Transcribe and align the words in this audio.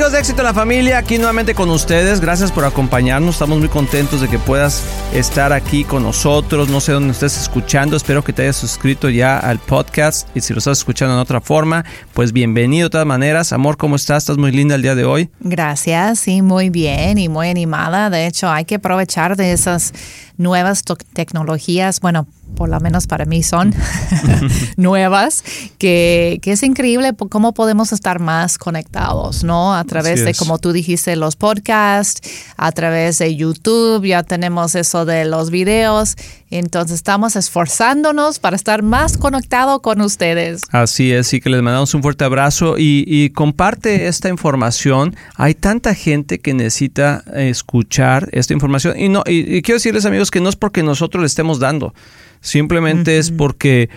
amigos 0.00 0.12
de 0.12 0.18
Éxito 0.20 0.40
en 0.40 0.46
la 0.46 0.54
Familia? 0.54 0.96
Aquí 0.96 1.18
nuevamente 1.18 1.54
con 1.54 1.68
ustedes. 1.68 2.22
Gracias 2.22 2.50
por 2.50 2.64
acompañarnos. 2.64 3.34
Estamos 3.34 3.58
muy 3.58 3.68
contentos 3.68 4.22
de 4.22 4.28
que 4.28 4.38
puedas 4.38 4.82
estar 5.12 5.52
aquí 5.52 5.84
con 5.84 6.02
nosotros. 6.02 6.70
No 6.70 6.80
sé 6.80 6.92
dónde 6.92 7.12
estés 7.12 7.36
escuchando. 7.36 7.98
Espero 7.98 8.24
que 8.24 8.32
te 8.32 8.40
hayas 8.40 8.56
suscrito 8.56 9.10
ya 9.10 9.38
al 9.38 9.58
podcast. 9.58 10.26
Y 10.34 10.40
si 10.40 10.54
lo 10.54 10.60
estás 10.60 10.78
escuchando 10.78 11.12
en 11.12 11.20
otra 11.20 11.42
forma, 11.42 11.84
pues 12.14 12.32
bienvenido 12.32 12.86
de 12.86 12.90
todas 12.92 13.06
maneras. 13.06 13.52
Amor, 13.52 13.76
¿cómo 13.76 13.96
estás? 13.96 14.22
¿Estás 14.22 14.38
muy 14.38 14.52
linda 14.52 14.74
el 14.74 14.80
día 14.80 14.94
de 14.94 15.04
hoy? 15.04 15.28
Gracias, 15.40 16.20
sí, 16.20 16.40
muy 16.40 16.70
bien 16.70 17.18
y 17.18 17.28
muy 17.28 17.50
animada. 17.50 18.08
De 18.08 18.26
hecho, 18.26 18.48
hay 18.48 18.64
que 18.64 18.76
aprovechar 18.76 19.36
de 19.36 19.52
esas 19.52 19.92
nuevas 20.38 20.82
tecnologías. 21.12 22.00
Bueno, 22.00 22.26
por 22.54 22.68
lo 22.68 22.78
menos 22.80 23.06
para 23.06 23.24
mí 23.24 23.42
son 23.42 23.74
nuevas, 24.76 25.44
que, 25.78 26.38
que, 26.42 26.52
es 26.52 26.62
increíble 26.62 27.12
cómo 27.30 27.54
podemos 27.54 27.92
estar 27.92 28.20
más 28.20 28.58
conectados, 28.58 29.44
¿no? 29.44 29.74
A 29.74 29.84
través 29.84 30.24
de, 30.24 30.34
como 30.34 30.58
tú 30.58 30.72
dijiste, 30.72 31.16
los 31.16 31.36
podcasts, 31.36 32.20
a 32.56 32.72
través 32.72 33.18
de 33.18 33.34
YouTube, 33.34 34.04
ya 34.04 34.22
tenemos 34.22 34.74
eso 34.74 35.04
de 35.04 35.24
los 35.24 35.50
videos. 35.50 36.16
Entonces 36.50 36.96
estamos 36.96 37.36
esforzándonos 37.36 38.40
para 38.40 38.56
estar 38.56 38.82
más 38.82 39.16
conectados 39.16 39.80
con 39.80 40.00
ustedes. 40.00 40.62
Así 40.72 41.12
es, 41.12 41.32
y 41.32 41.40
que 41.40 41.48
les 41.48 41.62
mandamos 41.62 41.94
un 41.94 42.02
fuerte 42.02 42.24
abrazo 42.24 42.76
y, 42.76 43.04
y 43.06 43.30
comparte 43.30 44.08
esta 44.08 44.28
información. 44.28 45.14
Hay 45.36 45.54
tanta 45.54 45.94
gente 45.94 46.40
que 46.40 46.52
necesita 46.52 47.22
escuchar 47.34 48.28
esta 48.32 48.52
información. 48.52 48.98
Y, 48.98 49.08
no, 49.08 49.22
y 49.26 49.62
quiero 49.62 49.76
decirles 49.76 50.04
amigos 50.06 50.30
que 50.30 50.40
no 50.40 50.48
es 50.48 50.56
porque 50.56 50.82
nosotros 50.82 51.22
le 51.22 51.26
estemos 51.26 51.60
dando. 51.60 51.94
Simplemente 52.40 53.18
es 53.18 53.30
porque 53.30 53.90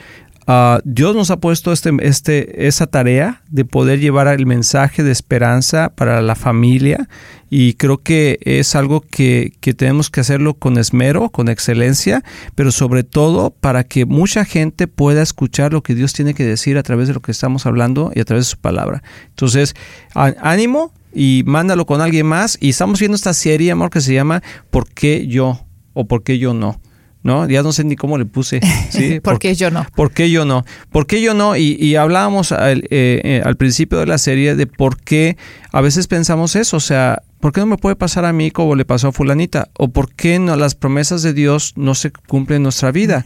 ah, 0.48 0.80
Dios 0.84 1.16
nos 1.16 1.32
ha 1.32 1.38
puesto 1.38 1.72
este, 1.72 1.92
este, 2.02 2.68
esa 2.68 2.88
tarea 2.88 3.42
de 3.50 3.66
poder 3.66 4.00
llevar 4.00 4.28
el 4.28 4.46
mensaje 4.46 5.04
de 5.04 5.12
esperanza 5.12 5.94
para 5.96 6.22
la 6.22 6.36
familia 6.36 7.08
y 7.50 7.76
creo 7.76 8.00
que 8.00 8.40
es 8.42 8.76
algo 8.76 9.02
que, 9.02 9.54
que, 9.62 9.74
tenemos 9.74 10.10
que 10.10 10.22
hacerlo 10.22 10.56
con 10.56 10.78
esmero, 10.78 11.30
con 11.30 11.50
excelencia, 11.50 12.24
pero 12.56 12.72
sobre 12.72 13.04
todo 13.04 13.52
para 13.52 13.84
que 13.84 14.06
mucha 14.06 14.44
gente 14.44 14.88
pueda 14.88 15.22
escuchar 15.22 15.72
lo 15.72 15.84
que 15.84 15.96
Dios 15.96 16.14
tiene 16.14 16.34
que 16.34 16.46
decir 16.46 16.78
a 16.78 16.84
través 16.84 17.08
de 17.08 17.14
lo 17.14 17.22
que 17.22 17.32
estamos 17.32 17.66
hablando 17.66 18.12
y 18.16 18.20
a 18.20 18.26
través 18.26 18.46
de 18.46 18.52
su 18.52 18.58
palabra. 18.58 19.04
Entonces, 19.30 19.76
ánimo 20.16 20.94
y 21.14 21.44
mándalo 21.46 21.86
con 21.86 22.02
alguien 22.02 22.26
más 22.26 22.58
y 22.60 22.70
estamos 22.70 23.00
viendo 23.00 23.16
esta 23.16 23.34
serie, 23.34 23.72
amor, 23.72 23.92
que 23.92 24.02
se 24.02 24.14
llama 24.14 24.42
¿Por 24.72 24.90
qué 24.90 25.28
yo? 25.28 25.64
o 25.94 26.06
¿Por 26.06 26.24
qué 26.24 26.40
yo 26.40 26.54
no? 26.54 26.80
¿No? 27.24 27.48
Ya 27.48 27.64
no 27.64 27.72
sé 27.72 27.84
ni 27.84 27.96
cómo 27.96 28.18
le 28.18 28.26
puse. 28.26 28.60
¿sí? 28.90 29.20
¿Por, 29.24 29.40
qué 29.40 29.56
yo 29.56 29.72
no? 29.72 29.86
¿Por 29.96 30.12
qué 30.12 30.30
yo 30.30 30.46
no? 30.46 30.66
¿Por 30.92 31.08
qué 31.08 31.22
yo 31.22 31.34
no? 31.34 31.56
Y, 31.56 31.96
hablábamos 31.96 32.52
al, 32.52 32.84
eh, 32.90 33.22
eh, 33.24 33.42
al, 33.44 33.56
principio 33.56 34.00
de 34.00 34.06
la 34.06 34.18
serie 34.18 34.56
de 34.56 34.68
por 34.68 34.98
qué 34.98 35.38
a 35.72 35.82
veces 35.82 36.08
pensamos 36.08 36.56
eso, 36.56 36.78
o 36.78 36.82
sea, 36.82 37.24
¿por 37.40 37.52
qué 37.52 37.62
no 37.62 37.68
me 37.68 37.78
puede 37.78 37.96
pasar 37.96 38.26
a 38.26 38.34
mí 38.34 38.52
como 38.52 38.76
le 38.76 38.86
pasó 38.86 39.08
a 39.08 39.12
fulanita? 39.12 39.70
¿O 39.78 39.88
por 39.88 40.14
qué 40.14 40.38
no, 40.40 40.56
las 40.56 40.76
promesas 40.76 41.24
de 41.24 41.34
Dios 41.34 41.74
no 41.76 41.96
se 41.96 42.12
cumplen 42.12 42.58
en 42.58 42.64
nuestra 42.64 42.92
vida? 42.92 43.26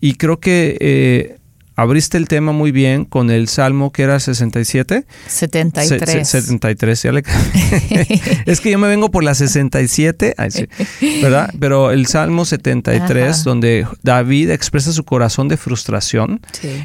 Y 0.00 0.14
creo 0.14 0.40
que 0.40 0.76
eh, 0.80 1.38
abriste 1.76 2.18
el 2.18 2.28
tema 2.28 2.52
muy 2.52 2.72
bien 2.72 3.04
con 3.04 3.30
el 3.30 3.48
Salmo 3.48 3.92
que 3.92 4.02
era 4.02 4.18
67. 4.20 5.06
73. 5.26 6.28
73, 6.28 7.02
ya 7.02 7.12
le... 7.12 7.22
es 8.46 8.60
que 8.60 8.70
yo 8.70 8.78
me 8.78 8.88
vengo 8.88 9.10
por 9.10 9.24
la 9.24 9.34
67, 9.34 10.34
¿verdad? 11.22 11.52
Pero 11.58 11.90
el 11.90 12.06
Salmo 12.06 12.44
73, 12.44 13.44
donde 13.44 13.86
David 14.02 14.50
expresa 14.50 14.92
su 14.92 15.04
corazón 15.04 15.48
de 15.48 15.56
frustración. 15.56 16.40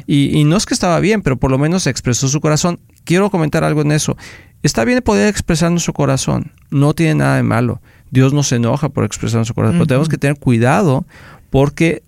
Y, 0.06 0.38
y 0.38 0.44
no 0.44 0.56
es 0.56 0.66
que 0.66 0.74
estaba 0.74 1.00
bien, 1.00 1.22
pero 1.22 1.36
por 1.36 1.50
lo 1.50 1.58
menos 1.58 1.86
expresó 1.86 2.28
su 2.28 2.40
corazón. 2.40 2.80
Quiero 3.04 3.30
comentar 3.30 3.64
algo 3.64 3.82
en 3.82 3.92
eso. 3.92 4.16
Está 4.62 4.84
bien 4.84 5.00
poder 5.02 5.28
expresar 5.28 5.70
nuestro 5.70 5.92
corazón, 5.92 6.52
no 6.70 6.94
tiene 6.94 7.14
nada 7.16 7.36
de 7.36 7.44
malo. 7.44 7.80
Dios 8.10 8.32
no 8.32 8.42
se 8.42 8.56
enoja 8.56 8.88
por 8.88 9.04
expresar 9.04 9.38
nuestro 9.38 9.54
corazón, 9.54 9.76
pero 9.76 9.86
tenemos 9.86 10.08
que 10.08 10.18
tener 10.18 10.38
cuidado 10.38 11.06
porque 11.50 12.02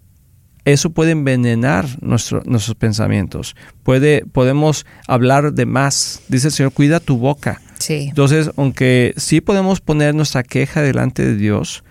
eso 0.64 0.90
puede 0.90 1.12
envenenar 1.12 1.86
nuestro, 2.02 2.42
nuestros 2.44 2.76
pensamientos. 2.76 3.56
Puede, 3.82 4.24
podemos 4.26 4.86
hablar 5.06 5.52
de 5.52 5.66
más. 5.66 6.22
Dice 6.28 6.48
el 6.48 6.52
Señor, 6.52 6.72
cuida 6.72 7.00
tu 7.00 7.16
boca. 7.16 7.60
Sí. 7.78 8.06
Entonces, 8.08 8.50
aunque 8.56 9.14
sí 9.16 9.40
podemos 9.40 9.80
poner 9.80 10.14
nuestra 10.14 10.42
queja 10.42 10.82
delante 10.82 11.24
de 11.24 11.36
Dios, 11.36 11.82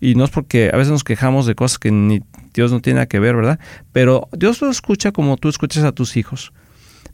y 0.00 0.14
no 0.14 0.24
es 0.24 0.30
porque 0.30 0.70
a 0.72 0.76
veces 0.76 0.92
nos 0.92 1.04
quejamos 1.04 1.46
de 1.46 1.54
cosas 1.54 1.78
que 1.78 1.90
ni 1.90 2.22
Dios 2.54 2.70
no 2.70 2.80
tiene 2.80 2.96
nada 2.96 3.06
que 3.06 3.18
ver, 3.18 3.36
¿verdad? 3.36 3.58
Pero 3.92 4.28
Dios 4.32 4.60
lo 4.60 4.70
escucha 4.70 5.12
como 5.12 5.36
tú 5.36 5.48
escuchas 5.48 5.84
a 5.84 5.92
tus 5.92 6.16
hijos. 6.16 6.52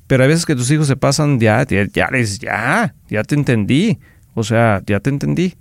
Pero 0.07 0.25
a 0.25 0.27
veces 0.27 0.45
que 0.45 0.55
tus 0.55 0.71
hijos 0.71 0.87
se 0.87 0.97
pasan, 0.97 1.41
ya, 1.41 1.67
ya, 1.67 1.87
ya, 1.91 2.09
ya, 2.13 2.95
ya 3.09 3.23
te 3.25 3.35
entendí. 3.35 3.99
O 4.35 4.43
sea, 4.43 4.83
ya 4.87 5.01
te 5.01 5.09
entendí. 5.09 5.55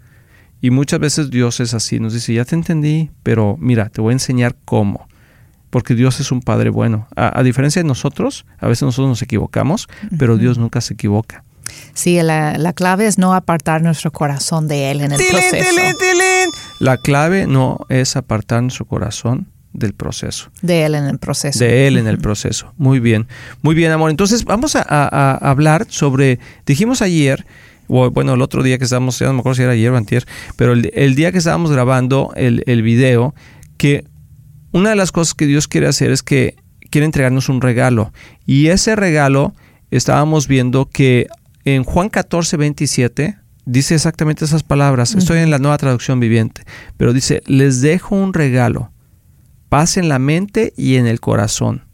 Y 0.59 0.69
muchas 0.69 0.99
veces 0.99 1.29
Dios 1.29 1.59
es 1.59 1.73
así, 1.73 1.99
nos 1.99 2.13
dice, 2.13 2.33
ya 2.33 2.45
te 2.45 2.55
entendí, 2.55 3.11
pero 3.21 3.57
mira, 3.59 3.89
te 3.89 3.99
voy 3.99 4.11
a 4.11 4.13
enseñar 4.13 4.55
cómo 4.63 5.07
porque 5.73 5.95
Dios 5.95 6.19
es 6.19 6.31
un 6.31 6.41
Padre 6.41 6.69
bueno. 6.69 7.07
A, 7.15 7.41
diferencia 7.41 7.81
de 7.81 7.87
nosotros, 7.87 8.45
a 8.59 8.67
veces 8.67 8.83
nosotros 8.83 9.09
nos 9.09 9.23
equivocamos, 9.23 9.87
pero 10.19 10.37
Dios 10.37 10.59
nunca 10.59 10.81
se 10.81 10.93
equivoca. 10.93 11.43
Sí, 11.95 12.21
la, 12.21 12.73
clave 12.75 13.07
es 13.07 13.17
no 13.17 13.33
apartar 13.33 13.81
nuestro 13.81 14.11
corazón 14.11 14.67
de 14.67 14.91
Él 14.91 15.01
en 15.01 15.13
el 15.13 15.17
proceso. 15.17 15.81
La 16.79 16.97
clave 16.97 17.47
no 17.47 17.87
es 17.89 18.15
apartar 18.15 18.61
nuestro 18.61 18.85
corazón 18.85 19.47
del 19.73 19.95
proceso. 19.95 20.51
De 20.61 20.85
Él 20.85 20.93
en 20.93 21.05
el 21.05 21.17
proceso. 21.17 21.57
De 21.57 21.87
Él 21.87 21.97
en 21.97 22.05
el 22.05 22.19
proceso. 22.19 22.71
Muy 22.77 22.99
bien. 22.99 23.27
Muy 23.63 23.73
bien, 23.73 23.91
amor. 23.91 24.11
Entonces 24.11 24.45
vamos 24.45 24.75
a, 24.75 25.37
hablar 25.37 25.87
sobre, 25.89 26.37
dijimos 26.67 27.01
ayer, 27.01 27.47
o 27.87 28.11
bueno, 28.11 28.35
el 28.35 28.43
otro 28.43 28.61
día 28.61 28.77
que 28.77 28.83
estábamos, 28.83 29.17
ya 29.17 29.25
no 29.25 29.33
me 29.33 29.39
acuerdo 29.39 29.55
si 29.55 29.63
era 29.63 29.71
ayer 29.71 29.89
o 29.89 29.97
antier, 29.97 30.23
pero 30.55 30.73
el, 30.73 31.15
día 31.15 31.31
que 31.31 31.39
estábamos 31.39 31.71
grabando 31.71 32.31
el, 32.35 32.61
el 32.67 32.83
video, 32.83 33.33
que 33.77 34.05
una 34.73 34.89
de 34.89 34.95
las 34.95 35.11
cosas 35.11 35.33
que 35.33 35.45
Dios 35.45 35.67
quiere 35.67 35.87
hacer 35.87 36.11
es 36.11 36.23
que 36.23 36.57
quiere 36.89 37.05
entregarnos 37.05 37.47
un 37.47 37.61
regalo. 37.61 38.11
Y 38.45 38.67
ese 38.67 38.95
regalo 38.95 39.53
estábamos 39.91 40.47
viendo 40.47 40.89
que 40.89 41.27
en 41.63 41.83
Juan 41.83 42.09
14, 42.09 42.57
27 42.57 43.37
dice 43.65 43.95
exactamente 43.95 44.45
esas 44.45 44.63
palabras. 44.63 45.15
Estoy 45.15 45.39
en 45.39 45.51
la 45.51 45.59
nueva 45.59 45.77
traducción 45.77 46.19
viviente, 46.19 46.63
pero 46.97 47.13
dice, 47.13 47.41
les 47.45 47.81
dejo 47.81 48.15
un 48.15 48.33
regalo, 48.33 48.91
paz 49.69 49.97
en 49.97 50.09
la 50.09 50.19
mente 50.19 50.73
y 50.75 50.95
en 50.95 51.07
el 51.07 51.19
corazón. 51.19 51.85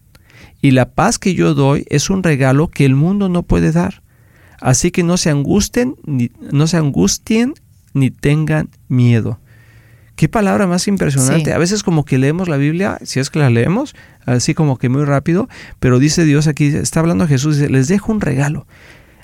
Y 0.62 0.72
la 0.72 0.92
paz 0.92 1.20
que 1.20 1.36
yo 1.36 1.54
doy 1.54 1.86
es 1.90 2.10
un 2.10 2.24
regalo 2.24 2.68
que 2.68 2.86
el 2.86 2.96
mundo 2.96 3.30
no 3.30 3.44
puede 3.44 3.72
dar. 3.72 4.04
Así 4.60 4.92
que 4.92 5.04
no 5.04 5.18
se 5.18 5.30
angustien, 5.30 5.96
ni, 6.06 6.32
no 6.52 6.68
se 6.68 6.78
angustien 6.78 7.54
ni 7.94 8.12
tengan 8.12 8.70
miedo. 8.88 9.40
Qué 10.20 10.28
palabra 10.28 10.68
más 10.68 10.86
impresionante. 10.90 11.54
A 11.54 11.58
veces 11.58 11.82
como 11.82 12.04
que 12.04 12.18
leemos 12.18 12.50
la 12.50 12.58
Biblia, 12.58 12.98
si 13.04 13.22
es 13.22 13.30
que 13.30 13.40
la 13.40 13.50
leemos, 13.50 13.96
así 14.26 14.54
como 14.54 14.78
que 14.78 14.90
muy 14.90 15.06
rápido, 15.06 15.48
pero 15.80 15.98
dice 15.98 16.26
Dios 16.26 16.48
aquí, 16.48 16.66
está 16.66 17.00
hablando 17.00 17.26
Jesús, 17.26 17.56
dice, 17.56 17.70
les 17.70 17.88
dejo 17.88 18.12
un 18.12 18.20
regalo. 18.20 18.68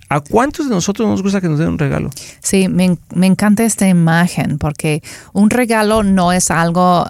¿A 0.07 0.19
cuántos 0.19 0.69
de 0.69 0.75
nosotros 0.75 1.07
nos 1.07 1.23
gusta 1.23 1.41
que 1.41 1.49
nos 1.49 1.57
den 1.57 1.69
un 1.69 1.79
regalo? 1.79 2.11
Sí, 2.39 2.67
me, 2.67 2.97
encanta 3.21 3.63
esta 3.63 3.87
imagen 3.87 4.59
porque 4.59 5.01
un 5.33 5.49
regalo 5.49 6.03
no 6.03 6.31
es 6.31 6.51
algo 6.51 7.05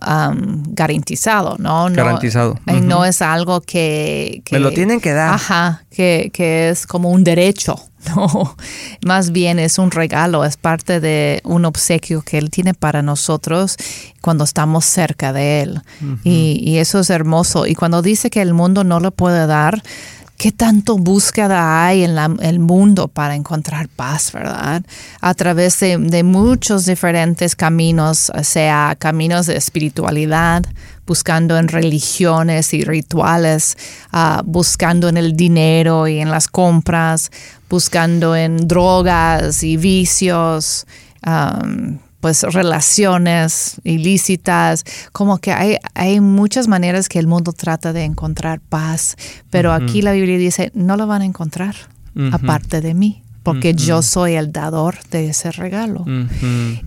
garantizado, 0.70 1.58
¿no? 1.60 1.88
Garantizado. 1.92 2.58
No 2.66 3.04
es 3.04 3.22
algo 3.22 3.62
que, 3.62 4.42
Me 4.50 4.60
lo 4.60 4.72
tienen 4.72 5.02
que 5.02 5.12
dar. 5.12 5.34
Ajá, 5.34 5.84
que, 5.92 6.32
que 6.34 6.70
es 6.70 6.88
como 6.88 7.10
un 7.12 7.24
derecho. 7.24 7.76
No, 8.16 8.56
más 9.04 9.32
bien 9.32 9.58
es 9.58 9.80
un 9.80 9.90
regalo, 9.90 10.46
es 10.46 10.58
parte 10.58 11.00
de 11.00 11.42
un 11.44 11.66
obsequio 11.66 12.22
que 12.22 12.38
Él 12.38 12.52
tiene 12.52 12.76
para 12.76 13.02
nosotros 13.02 13.78
cuando 14.22 14.44
estamos 14.44 14.86
cerca 14.86 15.34
de 15.34 15.64
Él. 15.64 15.82
y, 16.24 16.62
y, 16.64 16.78
eso 16.78 17.00
es 17.00 17.10
hermoso. 17.10 17.66
Y 17.66 17.74
cuando 17.74 18.04
dice 18.04 18.30
que 18.30 18.44
el 18.44 18.54
mundo 18.54 18.84
no 18.84 19.00
lo 19.00 19.10
puede 19.10 19.48
dar, 19.48 19.82
¿Qué 20.38 20.52
tanto 20.52 20.98
búsqueda 20.98 21.86
hay 21.86 22.04
en 22.04 22.18
el 22.42 22.60
mundo 22.60 23.08
para 23.08 23.36
encontrar 23.36 23.88
paz, 23.88 24.34
verdad? 24.34 24.84
A 25.22 25.34
través 25.34 25.80
de, 25.80 26.24
muchos 26.24 26.86
diferentes 26.86 27.56
caminos, 27.56 28.32
sea 28.44 28.98
caminos 29.00 29.46
de 29.46 29.56
espiritualidad, 29.56 30.64
buscando 31.08 31.58
en 31.58 31.70
religiones 31.70 32.74
y 32.74 32.84
rituales, 32.84 33.78
ah, 34.12 34.42
buscando 34.46 35.08
en 35.08 35.16
el 35.16 35.38
dinero 35.38 36.08
y 36.08 36.20
en 36.20 36.30
las 36.30 36.50
compras, 36.50 37.32
buscando 37.70 38.36
en 38.36 38.68
drogas 38.68 39.64
y 39.64 39.78
vicios 39.78 40.86
pues 42.26 42.42
relaciones 42.42 43.80
ilícitas, 43.84 44.84
como 45.12 45.38
que 45.38 45.52
hay, 45.52 45.78
hay 45.94 46.22
muchas 46.22 46.68
maneras 46.68 47.08
que 47.08 47.20
el 47.20 47.28
mundo 47.28 47.54
trata 47.54 47.94
de 47.94 48.04
encontrar 48.04 48.62
paz, 48.62 49.16
pero 49.52 49.72
aquí 49.72 50.02
la 50.02 50.12
Biblia 50.12 50.36
dice, 50.40 50.72
no 50.74 50.98
lo 50.98 51.06
van 51.06 51.22
a 51.22 51.26
encontrar 51.26 51.76
aparte 52.32 52.82
de 52.82 52.96
mí. 52.96 53.22
Porque 53.46 53.76
yo 53.76 54.02
soy 54.02 54.34
el 54.34 54.52
dador 54.52 54.96
de 55.12 55.30
ese 55.30 55.52
regalo. 55.52 56.04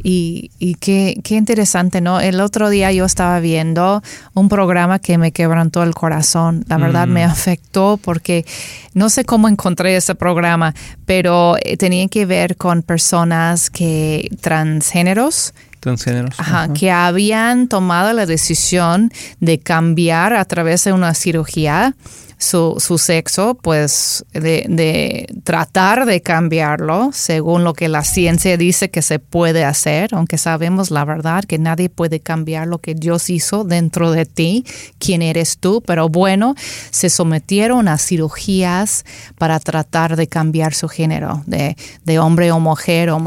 Y, 0.03 0.51
y 0.59 0.75
qué, 0.75 1.21
qué, 1.23 1.37
interesante, 1.37 2.01
¿no? 2.01 2.19
El 2.19 2.41
otro 2.41 2.69
día 2.69 2.91
yo 2.91 3.05
estaba 3.05 3.39
viendo 3.39 4.03
un 4.35 4.49
programa 4.49 4.99
que 4.99 5.19
me 5.19 5.31
quebrantó 5.31 5.85
el 5.85 5.95
corazón. 5.95 6.65
La 6.67 6.77
verdad 6.77 7.07
me 7.07 7.23
afectó 7.23 7.97
porque 8.03 8.45
no 8.93 9.09
sé 9.09 9.25
cómo 9.25 9.49
encontré 9.49 9.95
ese 9.95 10.17
programa, 10.17 10.75
pero 11.07 11.55
eh, 11.63 11.77
tenía 11.77 12.09
que 12.09 12.27
ver 12.27 12.57
con 12.57 12.83
personas 12.83 13.71
que 13.71 14.29
transgéneros 14.41 15.55
transgéneros. 15.79 16.35
Ajá, 16.41 16.73
que 16.73 16.91
habían 16.91 17.69
tomado 17.69 18.13
la 18.13 18.27
decisión 18.27 19.13
de 19.39 19.61
cambiar 19.61 20.33
a 20.35 20.45
través 20.45 20.83
de 20.83 20.93
una 20.93 21.15
cirugía 21.15 21.95
su, 22.39 22.77
su 22.79 22.99
sexo, 22.99 23.57
pues 23.61 24.25
de, 24.33 24.65
de, 24.69 25.27
tratar 25.43 26.07
de 26.07 26.23
cambiarlo 26.23 27.11
según 27.13 27.65
lo 27.65 27.75
que 27.75 27.89
la 27.89 28.05
ciencia 28.05 28.57
dice 28.57 28.91
que 28.91 29.03
se 29.03 29.19
puede 29.19 29.65
hacer, 29.65 30.15
aunque 30.15 30.39
sabemos 30.39 30.91
la 30.91 31.05
verdad 31.05 31.45
que 31.45 31.59
nadie 31.59 31.89
puede 31.89 32.21
cambiar 32.21 32.69
lo 32.69 32.79
que 32.79 32.95
Dios 32.95 33.29
hizo 33.29 33.65
dentro 33.65 34.13
de 34.13 34.25
ti, 34.25 34.65
quién 34.99 35.21
eres 35.23 35.59
tú, 35.59 35.83
pero 35.85 36.09
bueno, 36.09 36.55
se 36.91 37.11
sometieron 37.11 37.89
a 37.89 37.99
cirugías 37.99 39.05
para 39.37 39.59
tratar 39.59 40.17
de 40.17 40.29
cambiar 40.29 40.75
su 40.75 40.89
género, 40.89 41.43
de, 41.47 41.77
de 42.05 42.19
hombre 42.21 42.53
o 42.53 42.61
mujer 42.61 43.11
o, 43.11 43.21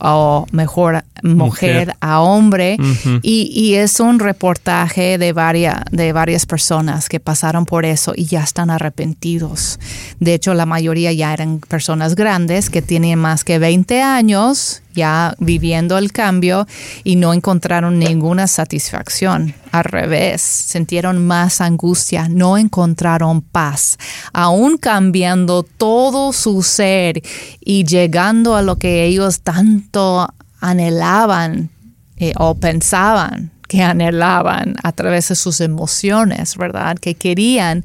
o 0.00 0.46
mejor 0.52 1.04
mujer, 1.22 1.96
a 2.00 2.20
hombre. 2.20 2.76
Y, 3.22 3.50
y, 3.54 3.74
es 3.74 4.00
un 4.00 4.18
reportaje 4.18 5.18
de, 5.18 5.32
varias 5.32 5.82
de 5.90 6.12
varias 6.12 6.46
personas 6.46 7.08
que 7.08 7.20
pasaron 7.20 7.64
por 7.64 7.84
eso 7.84 8.12
y 8.14 8.26
ya 8.26 8.42
arrepentidos. 8.66 9.78
De 10.20 10.34
hecho, 10.34 10.54
la 10.54 10.66
mayoría 10.66 11.12
ya 11.12 11.32
eran 11.32 11.60
personas 11.60 12.14
grandes 12.14 12.70
que 12.70 12.82
tienen 12.82 13.18
más 13.18 13.44
que 13.44 13.58
20 13.58 14.02
años 14.02 14.82
ya 14.94 15.36
viviendo 15.38 15.96
el 15.96 16.10
cambio 16.10 16.66
y 17.04 17.14
no 17.16 17.32
encontraron 17.32 18.00
ninguna 18.00 18.48
satisfacción. 18.48 19.54
Al 19.70 19.84
revés, 19.84 20.42
sintieron 20.42 21.24
más 21.24 21.60
angustia, 21.60 22.28
no 22.28 22.58
encontraron 22.58 23.40
paz. 23.40 23.96
Aún 24.32 24.76
cambiando 24.76 25.62
todo 25.62 26.32
su 26.32 26.64
ser 26.64 27.22
y 27.60 27.84
llegando 27.84 28.56
a 28.56 28.62
lo 28.62 28.76
que 28.76 29.04
ellos 29.04 29.40
tanto 29.40 30.28
anhelaban 30.60 31.70
eh, 32.16 32.32
o 32.36 32.56
pensaban 32.56 33.52
que 33.68 33.82
anhelaban 33.82 34.76
a 34.82 34.92
través 34.92 35.28
de 35.28 35.34
sus 35.34 35.60
emociones, 35.60 36.56
¿verdad? 36.56 36.96
Que 36.98 37.14
querían, 37.14 37.84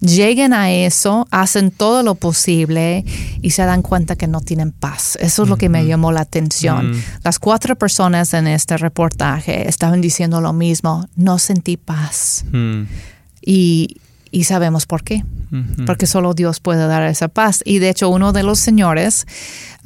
lleguen 0.00 0.54
a 0.54 0.70
eso, 0.70 1.28
hacen 1.30 1.70
todo 1.70 2.02
lo 2.02 2.14
posible 2.14 3.04
y 3.42 3.50
se 3.50 3.62
dan 3.62 3.82
cuenta 3.82 4.16
que 4.16 4.26
no 4.26 4.40
tienen 4.40 4.72
paz. 4.72 5.16
Eso 5.20 5.42
es 5.42 5.48
lo 5.48 5.56
que 5.56 5.68
me 5.68 5.86
llamó 5.86 6.12
la 6.12 6.22
atención. 6.22 6.92
Mm. 6.92 7.02
Las 7.24 7.38
cuatro 7.38 7.76
personas 7.76 8.32
en 8.32 8.46
este 8.46 8.78
reportaje 8.78 9.68
estaban 9.68 10.00
diciendo 10.00 10.40
lo 10.40 10.54
mismo, 10.54 11.06
no 11.14 11.38
sentí 11.38 11.76
paz. 11.76 12.44
Mm. 12.50 12.84
Y, 13.42 13.96
y 14.30 14.44
sabemos 14.44 14.86
por 14.86 15.04
qué. 15.04 15.22
Porque 15.86 16.06
solo 16.06 16.34
Dios 16.34 16.60
puede 16.60 16.86
dar 16.86 17.02
esa 17.04 17.28
paz. 17.28 17.62
Y 17.64 17.78
de 17.78 17.90
hecho, 17.90 18.08
uno 18.10 18.32
de 18.32 18.42
los 18.42 18.58
señores 18.58 19.26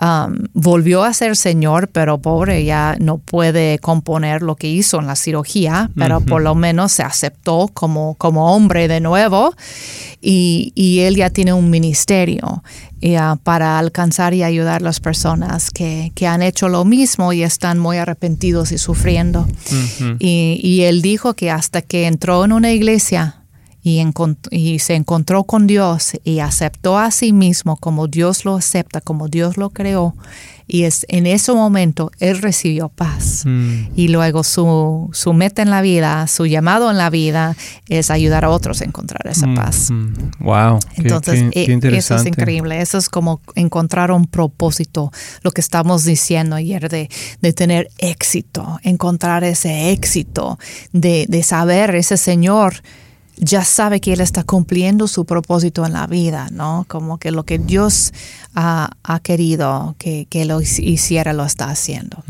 um, 0.00 0.46
volvió 0.52 1.04
a 1.04 1.12
ser 1.12 1.36
señor, 1.36 1.88
pero 1.88 2.18
pobre, 2.18 2.64
ya 2.64 2.96
no 2.98 3.18
puede 3.18 3.78
componer 3.78 4.42
lo 4.42 4.56
que 4.56 4.68
hizo 4.68 4.98
en 4.98 5.06
la 5.06 5.16
cirugía, 5.16 5.90
pero 5.96 6.20
por 6.20 6.42
lo 6.42 6.54
menos 6.54 6.92
se 6.92 7.02
aceptó 7.02 7.68
como, 7.72 8.14
como 8.14 8.54
hombre 8.54 8.88
de 8.88 9.00
nuevo. 9.00 9.54
Y, 10.20 10.72
y 10.74 11.00
él 11.00 11.16
ya 11.16 11.30
tiene 11.30 11.52
un 11.52 11.68
ministerio 11.68 12.62
uh, 13.02 13.36
para 13.42 13.78
alcanzar 13.78 14.34
y 14.34 14.42
ayudar 14.42 14.80
a 14.80 14.84
las 14.84 15.00
personas 15.00 15.70
que, 15.70 16.12
que, 16.14 16.28
han 16.28 16.42
hecho 16.42 16.68
lo 16.68 16.84
mismo 16.84 17.32
y 17.32 17.42
están 17.42 17.78
muy 17.78 17.96
arrepentidos 17.96 18.70
y 18.72 18.78
sufriendo. 18.78 19.48
y, 20.18 20.60
y 20.62 20.82
él 20.82 21.02
dijo 21.02 21.34
que 21.34 21.50
hasta 21.50 21.82
que 21.82 22.06
entró 22.06 22.44
en 22.44 22.52
una 22.52 22.70
iglesia, 22.72 23.41
y, 23.82 24.78
se 24.78 24.94
encontró 24.94 25.44
con 25.44 25.66
Dios 25.66 26.12
y 26.22 26.38
aceptó 26.38 26.98
a 26.98 27.10
sí 27.10 27.32
mismo 27.32 27.76
como 27.76 28.06
Dios 28.06 28.44
lo 28.44 28.56
acepta, 28.56 29.00
como 29.00 29.28
Dios 29.28 29.56
lo 29.56 29.70
creó. 29.70 30.14
Y 30.68 30.84
es 30.84 31.04
en 31.08 31.26
ese 31.26 31.52
momento 31.52 32.12
él 32.20 32.40
recibió 32.40 32.88
paz. 32.88 33.42
Mm. 33.44 33.88
Y 33.96 34.08
luego 34.08 34.44
su, 34.44 35.10
su, 35.12 35.32
meta 35.32 35.60
en 35.62 35.70
la 35.70 35.82
vida, 35.82 36.28
su 36.28 36.46
llamado 36.46 36.90
en 36.90 36.96
la 36.96 37.10
vida 37.10 37.56
es 37.88 38.10
ayudar 38.10 38.44
a 38.44 38.50
otros 38.50 38.80
a 38.80 38.84
encontrar 38.84 39.26
esa 39.26 39.48
mm, 39.48 39.54
paz. 39.54 39.90
Wow. 40.38 40.78
Entonces, 40.94 41.50
e, 41.52 41.78
eso 41.96 42.14
es 42.14 42.24
increíble. 42.24 42.80
Eso 42.80 42.98
es 42.98 43.08
como 43.08 43.40
encontrar 43.56 44.12
un 44.12 44.26
propósito, 44.26 45.10
lo 45.42 45.50
que 45.50 45.60
estamos 45.60 46.04
diciendo 46.04 46.54
ayer 46.54 46.88
de, 46.88 47.10
de 47.40 47.52
tener 47.52 47.90
éxito, 47.98 48.78
encontrar 48.84 49.42
ese 49.42 49.90
éxito, 49.90 50.58
de, 50.92 51.26
de 51.28 51.42
saber 51.42 51.96
ese 51.96 52.16
Señor 52.16 52.76
ya 53.36 53.64
sabe 53.64 54.00
que 54.00 54.12
Él 54.12 54.20
está 54.20 54.44
cumpliendo 54.44 55.08
su 55.08 55.24
propósito 55.24 55.86
en 55.86 55.92
la 55.92 56.06
vida, 56.06 56.48
¿no? 56.52 56.84
Como 56.88 57.18
que 57.18 57.30
lo 57.30 57.44
que 57.44 57.58
Dios 57.58 58.12
ha, 58.54 58.90
querido 59.22 59.96
que, 59.98 60.44
lo 60.44 60.60
hiciera, 60.60 61.32
lo 61.32 61.44
está 61.44 61.70
haciendo. 61.70 62.22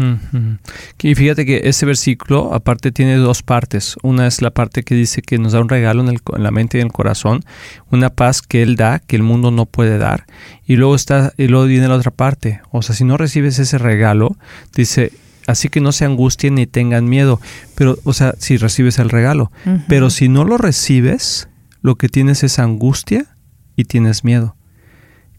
Y 1.03 1.15
fíjate 1.15 1.45
que 1.45 1.63
ese 1.65 1.87
versículo 1.87 2.55
aparte 2.55 2.93
tiene 2.93 3.17
dos 3.17 3.43
partes. 3.43 3.97
Una 4.03 4.27
es 4.27 4.43
la 4.43 4.51
parte 4.51 4.85
que 4.85 4.95
dice 4.95 5.23
que 5.23 5.39
nos 5.39 5.53
da 5.53 5.61
un 5.61 5.69
regalo 5.69 6.03
en, 6.03 6.09
en 6.09 6.43
la 6.43 6.51
mente 6.51 6.79
y 6.79 6.81
en 6.81 6.89
el 6.89 6.93
corazón, 6.93 7.45
una 7.91 8.11
paz 8.11 8.43
que 8.43 8.63
Él 8.63 8.77
da, 8.77 9.01
que 9.01 9.17
el 9.17 9.23
mundo 9.23 9.51
no 9.51 9.67
puede 9.67 9.99
dar. 9.99 10.27
Y 10.65 10.77
luego, 10.77 10.95
está, 10.95 11.33
y 11.37 11.49
luego 11.49 11.67
viene 11.67 11.89
la 11.89 11.97
otra 11.97 12.13
parte. 12.13 12.61
O 12.71 12.83
sea, 12.83 12.95
si 12.95 13.05
no 13.05 13.17
recibes 13.17 13.59
ese 13.59 13.79
regalo, 13.79 14.37
dice, 14.75 15.13
Así 15.47 15.69
que 15.69 15.81
no 15.81 15.93
se 15.93 16.05
angustien 16.05 16.55
ni 16.55 16.67
tengan 16.67 17.09
miedo. 17.09 17.41
Pero, 17.75 17.99
o 18.05 18.13
sea, 18.13 18.35
si 18.39 18.57
recibes 18.57 18.99
el 18.99 19.11
regalo. 19.11 19.51
Pero 19.89 20.11
si 20.11 20.29
no 20.29 20.45
lo 20.45 20.57
recibes, 20.59 21.49
lo 21.81 21.97
que 21.97 22.09
tienes 22.09 22.45
es 22.45 22.59
angustia 22.59 23.37
y 23.77 23.85
tienes 23.85 24.25
miedo. 24.25 24.57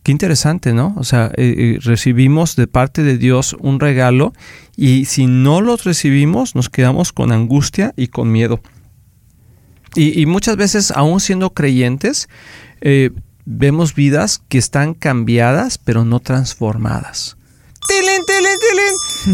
Qué 0.04 0.12
interesante, 0.12 0.74
¿no? 0.74 0.94
O 0.98 1.06
sea, 1.06 1.32
eh, 1.38 1.56
eh, 1.58 1.80
recibimos 1.82 2.58
de 2.58 2.68
parte 2.68 3.04
de 3.04 3.18
Dios 3.18 3.56
un 3.60 3.80
regalo 3.80 4.34
y 4.76 5.06
si 5.06 5.28
no 5.28 5.62
lo 5.62 5.78
recibimos, 5.78 6.56
nos 6.56 6.70
quedamos 6.70 7.14
con 7.14 7.32
angustia 7.32 7.94
y 7.96 8.08
con 8.08 8.30
miedo. 8.30 8.60
Y, 9.96 10.26
muchas 10.26 10.58
veces, 10.58 10.90
aún 10.90 11.20
siendo 11.20 11.52
creyentes, 11.54 12.28
eh, 12.82 13.12
vemos 13.46 13.94
vidas 13.94 14.42
que 14.50 14.58
están 14.58 14.96
cambiadas, 14.96 15.78
pero 15.78 16.04
no 16.04 16.20
transformadas. 16.20 17.38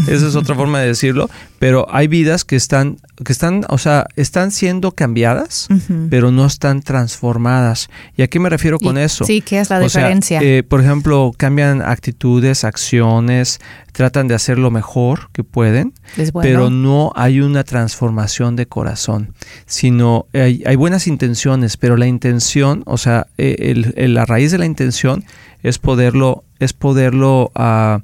Esa 0.06 0.28
es 0.28 0.36
otra 0.36 0.54
forma 0.54 0.80
de 0.80 0.88
decirlo. 0.88 1.28
Pero 1.58 1.86
hay 1.90 2.08
vidas 2.08 2.44
que 2.44 2.56
están, 2.56 2.96
que 3.22 3.32
están, 3.32 3.66
o 3.68 3.76
sea, 3.76 4.06
están 4.16 4.50
siendo 4.50 4.92
cambiadas, 4.92 5.68
pero 6.08 6.30
no 6.30 6.46
están 6.46 6.80
transformadas. 6.80 7.90
¿Y 8.16 8.22
a 8.22 8.28
qué 8.28 8.38
me 8.38 8.48
refiero 8.48 8.78
con 8.78 8.96
eso? 8.96 9.24
Sí, 9.24 9.42
¿qué 9.42 9.60
es 9.60 9.68
la 9.68 9.78
diferencia? 9.78 10.40
Eh, 10.42 10.62
por 10.62 10.80
ejemplo, 10.80 11.32
cambian 11.36 11.82
actitudes, 11.82 12.64
acciones, 12.64 13.60
tratan 13.92 14.26
de 14.26 14.34
hacer 14.34 14.58
lo 14.58 14.70
mejor 14.70 15.28
que 15.32 15.44
pueden, 15.44 15.92
pero 16.40 16.70
no 16.70 17.12
hay 17.14 17.40
una 17.40 17.64
transformación 17.64 18.56
de 18.56 18.64
corazón, 18.64 19.34
sino 19.66 20.26
hay, 20.32 20.76
buenas 20.76 21.06
intenciones, 21.06 21.76
pero 21.76 21.98
la 21.98 22.06
intención, 22.06 22.84
o 22.86 22.96
sea, 22.96 23.26
eh, 23.36 23.74
la 24.08 24.24
raíz 24.24 24.52
de 24.52 24.58
la 24.58 24.66
intención 24.66 25.24
es 25.62 25.78
poderlo, 25.78 26.44
es 26.58 26.72
poderlo 26.72 27.52
uh, 27.54 28.00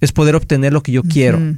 es 0.00 0.12
poder 0.12 0.36
obtener 0.36 0.72
lo 0.72 0.82
que 0.82 0.92
yo 0.92 1.02
quiero. 1.02 1.56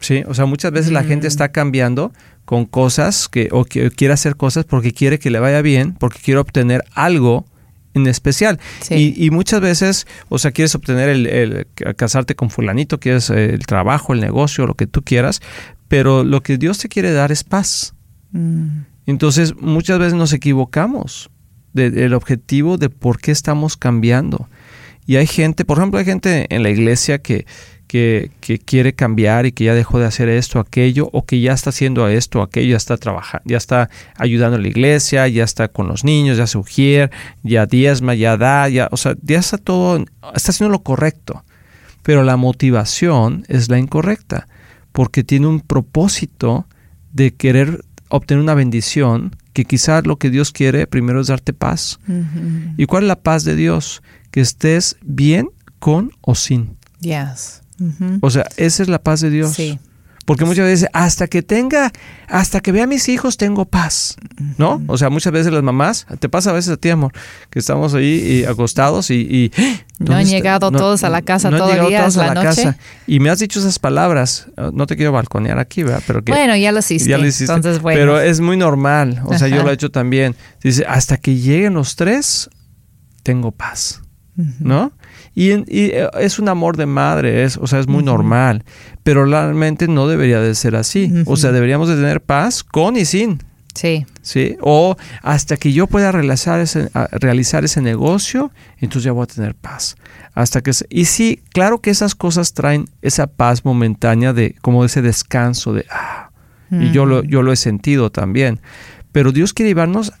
¿Sí? 0.00 0.22
O 0.26 0.34
sea, 0.34 0.44
muchas 0.44 0.72
veces 0.72 0.92
la 0.92 1.04
gente 1.04 1.26
está 1.26 1.50
cambiando 1.50 2.12
con 2.44 2.66
cosas 2.66 3.28
que, 3.28 3.48
o 3.50 3.64
que 3.64 3.90
quiere 3.90 4.14
hacer 4.14 4.36
cosas 4.36 4.64
porque 4.64 4.92
quiere 4.92 5.18
que 5.18 5.30
le 5.30 5.40
vaya 5.40 5.62
bien, 5.62 5.94
porque 5.94 6.20
quiere 6.22 6.38
obtener 6.38 6.84
algo 6.94 7.46
en 7.94 8.06
especial. 8.06 8.60
Y, 8.90 9.30
muchas 9.30 9.60
veces, 9.60 10.06
o 10.28 10.38
sea, 10.38 10.52
quieres 10.52 10.74
obtener 10.74 11.08
el, 11.08 11.66
casarte 11.96 12.34
con 12.34 12.50
fulanito, 12.50 13.00
quieres 13.00 13.30
eh, 13.30 13.54
el 13.54 13.66
trabajo, 13.66 14.12
el 14.12 14.20
negocio, 14.20 14.66
lo 14.66 14.74
que 14.74 14.86
tú 14.86 15.02
quieras, 15.02 15.40
pero 15.88 16.22
lo 16.22 16.42
que 16.42 16.58
Dios 16.58 16.78
te 16.78 16.88
quiere 16.88 17.12
dar 17.12 17.32
es 17.32 17.42
paz. 17.42 17.94
Mm. 18.32 18.80
Entonces, 19.06 19.54
muchas 19.58 19.98
veces 19.98 20.14
nos 20.14 20.32
equivocamos 20.32 21.30
del 21.72 22.14
objetivo 22.14 22.78
de 22.78 22.88
por 22.88 23.20
qué 23.20 23.32
estamos 23.32 23.76
cambiando. 23.76 24.48
Y 25.06 25.16
hay 25.16 25.26
gente, 25.26 25.64
por 25.64 25.78
ejemplo, 25.78 25.98
hay 25.98 26.06
gente 26.06 26.46
en 26.54 26.62
la 26.62 26.70
iglesia 26.70 27.18
que, 27.18 27.46
que, 27.86 28.30
quiere 28.64 28.94
cambiar 28.94 29.46
y 29.46 29.52
que 29.52 29.64
ya 29.64 29.74
dejó 29.74 29.98
de 29.98 30.06
hacer 30.06 30.28
esto, 30.28 30.60
aquello, 30.60 31.08
o 31.12 31.24
que 31.24 31.40
ya 31.40 31.52
está 31.52 31.70
haciendo 31.70 32.08
esto, 32.08 32.42
aquello, 32.42 32.70
ya 32.70 32.76
está 32.76 32.96
trabajando, 32.96 33.44
ya 33.46 33.56
está 33.56 33.90
ayudando 34.16 34.56
a 34.56 34.60
la 34.60 34.68
iglesia, 34.68 35.28
ya 35.28 35.44
está 35.44 35.68
con 35.68 35.88
los 35.88 36.04
niños, 36.04 36.38
ya 36.38 36.46
sugiere, 36.46 37.10
ya 37.42 37.66
diezma, 37.66 38.14
ya 38.14 38.36
da, 38.36 38.68
ya, 38.68 38.88
o 38.90 38.96
sea, 38.96 39.14
ya 39.22 39.38
está 39.38 39.58
todo, 39.58 40.04
está 40.34 40.52
haciendo 40.52 40.72
lo 40.72 40.82
correcto. 40.82 41.44
Pero 42.02 42.22
la 42.22 42.36
motivación 42.36 43.44
es 43.48 43.68
la 43.68 43.78
incorrecta, 43.78 44.46
porque 44.92 45.24
tiene 45.24 45.48
un 45.48 45.60
propósito 45.60 46.66
de 47.12 47.34
querer 47.34 47.80
obtener 48.08 48.42
una 48.42 48.54
bendición 48.54 49.34
que 49.52 49.64
quizás 49.64 50.06
lo 50.06 50.16
que 50.16 50.30
Dios 50.30 50.52
quiere 50.52 50.86
primero 50.86 51.20
es 51.20 51.28
darte 51.28 51.52
paz. 51.52 51.98
¿Y 52.76 52.86
cuál 52.86 53.04
es 53.04 53.08
la 53.08 53.20
paz 53.20 53.42
de 53.44 53.56
Dios? 53.56 54.02
Que 54.30 54.40
estés 54.40 54.96
bien 55.02 55.48
con 55.78 56.12
o 56.20 56.34
sin. 56.34 56.76
Yes. 57.00 57.62
O 58.20 58.30
sea, 58.30 58.46
esa 58.56 58.82
es 58.82 58.88
la 58.88 59.02
paz 59.02 59.20
de 59.20 59.30
Dios. 59.30 59.52
Sí. 59.52 59.78
Porque 60.26 60.44
muchas 60.44 60.64
veces, 60.64 60.88
hasta 60.92 61.28
que 61.28 61.40
tenga, 61.42 61.92
hasta 62.28 62.60
que 62.60 62.72
vea 62.72 62.82
a 62.84 62.86
mis 62.88 63.08
hijos, 63.08 63.36
tengo 63.36 63.64
paz, 63.64 64.16
¿no? 64.58 64.82
O 64.88 64.98
sea, 64.98 65.08
muchas 65.08 65.32
veces 65.32 65.52
las 65.52 65.62
mamás, 65.62 66.04
te 66.18 66.28
pasa 66.28 66.50
a 66.50 66.52
veces 66.52 66.72
a 66.72 66.76
ti, 66.76 66.90
amor, 66.90 67.12
que 67.48 67.60
estamos 67.60 67.94
ahí 67.94 68.40
y 68.40 68.44
acostados 68.44 69.10
y... 69.10 69.20
y 69.20 69.52
no 70.00 70.16
han 70.16 70.26
llegado 70.26 70.72
todos 70.72 71.04
a 71.04 71.10
la 71.10 71.22
casa 71.22 71.48
no 71.48 71.58
todavía, 71.58 72.00
todos 72.00 72.16
es 72.16 72.20
a 72.20 72.26
la, 72.26 72.34
noche. 72.34 72.64
casa. 72.64 72.78
Y 73.06 73.20
me 73.20 73.30
has 73.30 73.38
dicho 73.38 73.60
esas 73.60 73.78
palabras, 73.78 74.48
no 74.72 74.86
te 74.86 74.96
quiero 74.96 75.12
balconear 75.12 75.60
aquí, 75.60 75.84
¿verdad? 75.84 76.02
Pero 76.08 76.24
que, 76.24 76.32
bueno, 76.32 76.56
ya 76.56 76.72
lo 76.72 76.80
hiciste. 76.80 77.08
ya 77.08 77.18
lo 77.18 77.26
hiciste. 77.26 77.54
Entonces, 77.54 77.80
bueno. 77.80 78.00
Pero 78.00 78.20
es 78.20 78.40
muy 78.40 78.56
normal, 78.56 79.22
o 79.26 79.38
sea, 79.38 79.46
yo 79.46 79.62
lo 79.62 79.70
he 79.70 79.74
hecho 79.74 79.92
también. 79.92 80.34
Dice, 80.60 80.84
hasta 80.88 81.18
que 81.18 81.36
lleguen 81.36 81.74
los 81.74 81.94
tres, 81.94 82.50
tengo 83.22 83.52
paz, 83.52 84.02
¿no? 84.58 84.92
Y, 85.36 85.52
y, 85.52 85.90
eh, 85.92 86.08
es 86.18 86.38
un 86.38 86.48
amor 86.48 86.78
de 86.78 86.86
madre, 86.86 87.44
es, 87.44 87.58
o 87.58 87.66
sea, 87.66 87.78
es 87.78 87.86
muy 87.86 88.02
normal, 88.02 88.64
pero 89.02 89.26
realmente 89.26 89.86
no 89.86 90.08
debería 90.08 90.40
de 90.40 90.54
ser 90.54 90.74
así. 90.74 91.12
O 91.26 91.36
sea, 91.36 91.52
deberíamos 91.52 91.88
de 91.88 91.96
tener 91.96 92.22
paz 92.22 92.64
con 92.64 92.96
y 92.96 93.04
sin, 93.04 93.38
Sí. 93.76 94.06
¿sí? 94.22 94.56
O 94.62 94.96
hasta 95.22 95.58
que 95.58 95.74
yo 95.74 95.86
pueda 95.86 96.10
realizar 96.10 96.60
ese, 96.60 96.88
realizar 97.12 97.62
ese 97.62 97.82
negocio, 97.82 98.50
entonces 98.78 99.04
ya 99.04 99.12
voy 99.12 99.24
a 99.24 99.26
tener 99.26 99.54
paz. 99.54 99.96
Hasta 100.32 100.62
que 100.62 100.72
y 100.88 101.04
sí, 101.04 101.42
claro 101.52 101.82
que 101.82 101.90
esas 101.90 102.14
cosas 102.14 102.54
traen 102.54 102.86
esa 103.02 103.26
paz 103.26 103.66
momentánea 103.66 104.32
de 104.32 104.56
como 104.62 104.86
ese 104.86 105.02
descanso 105.02 105.74
de 105.74 105.84
ah, 105.90 106.30
y 106.70 106.90
yo 106.90 107.04
lo 107.04 107.22
yo 107.22 107.42
lo 107.42 107.52
he 107.52 107.56
sentido 107.56 108.10
también. 108.10 108.60
Pero 109.12 109.30
Dios 109.30 109.52
quiere 109.52 109.70
llevarnos 109.70 110.12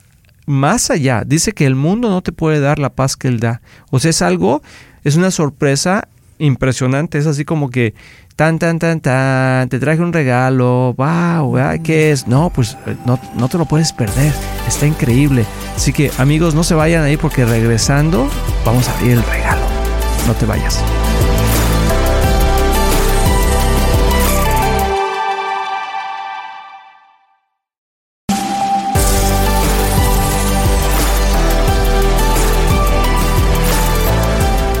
más 0.46 0.90
allá. 0.90 1.24
Dice 1.26 1.52
que 1.52 1.66
el 1.66 1.74
mundo 1.74 2.08
no 2.10 2.22
te 2.22 2.32
puede 2.32 2.60
dar 2.60 2.78
la 2.78 2.90
paz 2.90 3.16
que 3.16 3.28
él 3.28 3.40
da. 3.40 3.62
O 3.90 3.98
sea, 3.98 4.10
es 4.10 4.22
algo 4.22 4.62
es 5.06 5.14
una 5.14 5.30
sorpresa 5.30 6.08
impresionante, 6.38 7.16
es 7.18 7.26
así 7.28 7.44
como 7.44 7.70
que 7.70 7.94
tan, 8.34 8.58
tan, 8.58 8.80
tan, 8.80 9.00
tan, 9.00 9.68
te 9.68 9.78
traje 9.78 10.02
un 10.02 10.12
regalo, 10.12 10.94
wow, 10.98 11.56
¿qué 11.84 12.10
es? 12.10 12.26
No, 12.26 12.50
pues 12.50 12.76
eh, 12.86 12.96
no, 13.06 13.18
no 13.36 13.48
te 13.48 13.56
lo 13.56 13.66
puedes 13.66 13.92
perder, 13.92 14.32
está 14.66 14.84
increíble. 14.84 15.46
Así 15.76 15.92
que 15.92 16.10
amigos, 16.18 16.56
no 16.56 16.64
se 16.64 16.74
vayan 16.74 17.04
ahí 17.04 17.16
porque 17.16 17.44
regresando 17.44 18.28
vamos 18.64 18.88
a 18.88 18.98
abrir 18.98 19.12
el 19.12 19.22
regalo. 19.22 19.62
No 20.26 20.34
te 20.34 20.44
vayas. 20.44 20.82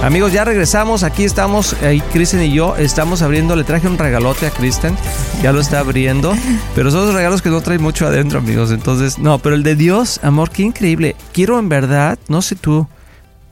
Amigos, 0.06 0.32
ya 0.32 0.44
regresamos. 0.44 1.02
Aquí 1.02 1.24
estamos, 1.24 1.74
ahí 1.82 2.00
Kristen 2.12 2.40
y 2.40 2.52
yo 2.52 2.76
estamos 2.76 3.22
abriendo. 3.22 3.56
Le 3.56 3.64
traje 3.64 3.88
un 3.88 3.98
regalote 3.98 4.46
a 4.46 4.52
Kristen. 4.52 4.94
Ya 5.42 5.50
lo 5.50 5.60
está 5.60 5.80
abriendo. 5.80 6.32
Pero 6.76 6.92
son 6.92 7.06
los 7.06 7.14
regalos 7.16 7.42
que 7.42 7.48
no 7.50 7.60
traen 7.60 7.82
mucho 7.82 8.06
adentro, 8.06 8.38
amigos. 8.38 8.70
Entonces, 8.70 9.18
no, 9.18 9.40
pero 9.40 9.56
el 9.56 9.64
de 9.64 9.74
Dios, 9.74 10.20
amor, 10.22 10.50
qué 10.50 10.62
increíble. 10.62 11.16
Quiero 11.32 11.58
en 11.58 11.68
verdad, 11.68 12.20
no 12.28 12.40
sé 12.40 12.54
tú, 12.54 12.86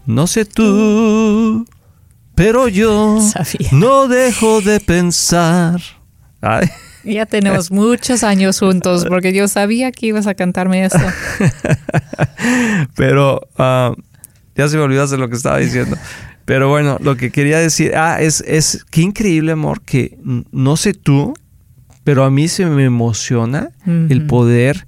no 0.07 0.29
sé 0.29 0.45
tú, 0.45 1.67
pero 2.37 2.69
yo 2.69 3.21
Sabía. 3.21 3.71
no 3.73 4.07
dejo 4.07 4.61
de 4.61 4.79
pensar. 4.79 5.81
Ay. 6.41 6.69
Ya 7.03 7.27
tenemos 7.27 7.73
muchos 7.73 8.23
años 8.23 8.61
juntos 8.61 9.07
porque 9.09 9.33
yo 9.33 9.49
sabía 9.49 9.91
que 9.91 10.07
ibas 10.07 10.29
a 10.29 10.35
cantarme 10.35 10.85
esto. 10.85 11.01
Pero 12.97 13.41
ah, 13.59 13.93
ya 14.55 14.69
se 14.69 14.77
me 14.79 14.85
olvidó 14.85 15.07
de 15.07 15.19
lo 15.19 15.29
que 15.29 15.37
estaba 15.37 15.59
diciendo. 15.59 15.99
Pero 16.45 16.69
bueno, 16.69 16.99
lo 17.01 17.17
que 17.17 17.31
quería 17.31 17.59
decir, 17.59 17.95
ah, 17.97 18.21
es, 18.21 18.43
es 18.47 18.85
qué 18.91 19.01
increíble 19.01 19.53
amor 19.53 19.81
que 19.81 20.19
no 20.53 20.77
sé 20.77 20.93
tú, 20.95 21.35
pero 22.05 22.25
a 22.25 22.31
mí 22.31 22.49
se 22.49 22.67
me 22.67 22.85
emociona 22.85 23.71
el 23.87 24.27
poder 24.27 24.87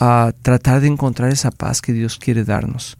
ah, 0.00 0.32
tratar 0.42 0.80
de 0.80 0.86
encontrar 0.86 1.30
esa 1.30 1.50
paz 1.50 1.82
que 1.82 1.92
Dios 1.92 2.18
quiere 2.18 2.44
darnos. 2.44 2.96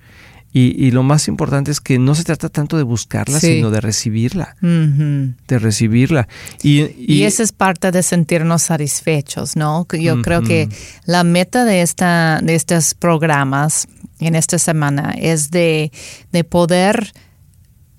Y, 0.57 0.77
y 0.87 0.93
lo 0.93 1.03
más 1.03 1.27
importante 1.27 1.73
es 1.73 1.81
que 1.81 1.99
no 1.99 2.15
se 2.15 2.23
trata 2.23 2.49
tanto 2.49 2.77
de 2.77 2.85
buscarla, 2.85 3.41
Sí. 3.41 3.57
sino 3.57 3.71
de 3.73 3.81
recibirla, 3.81 4.55
de 4.61 5.59
recibirla. 5.59 6.29
Y, 6.63 6.83
Y, 6.97 7.25
esa 7.25 7.43
es 7.43 7.51
parte 7.51 7.91
de 7.91 8.05
sentirnos 8.05 8.63
satisfechos, 8.63 9.57
¿no? 9.57 9.85
Yo 9.99 10.23
creo 10.23 10.43
que 10.43 10.69
la 11.07 11.25
meta 11.25 11.65
de, 11.65 11.83
esta, 11.83 12.39
de 12.41 12.55
estos 12.55 12.95
programas 12.95 13.89
en 14.21 14.37
esta 14.37 14.59
semana 14.61 15.13
es 15.19 15.51
de, 15.51 15.91
de 16.31 16.45
poder 16.45 17.13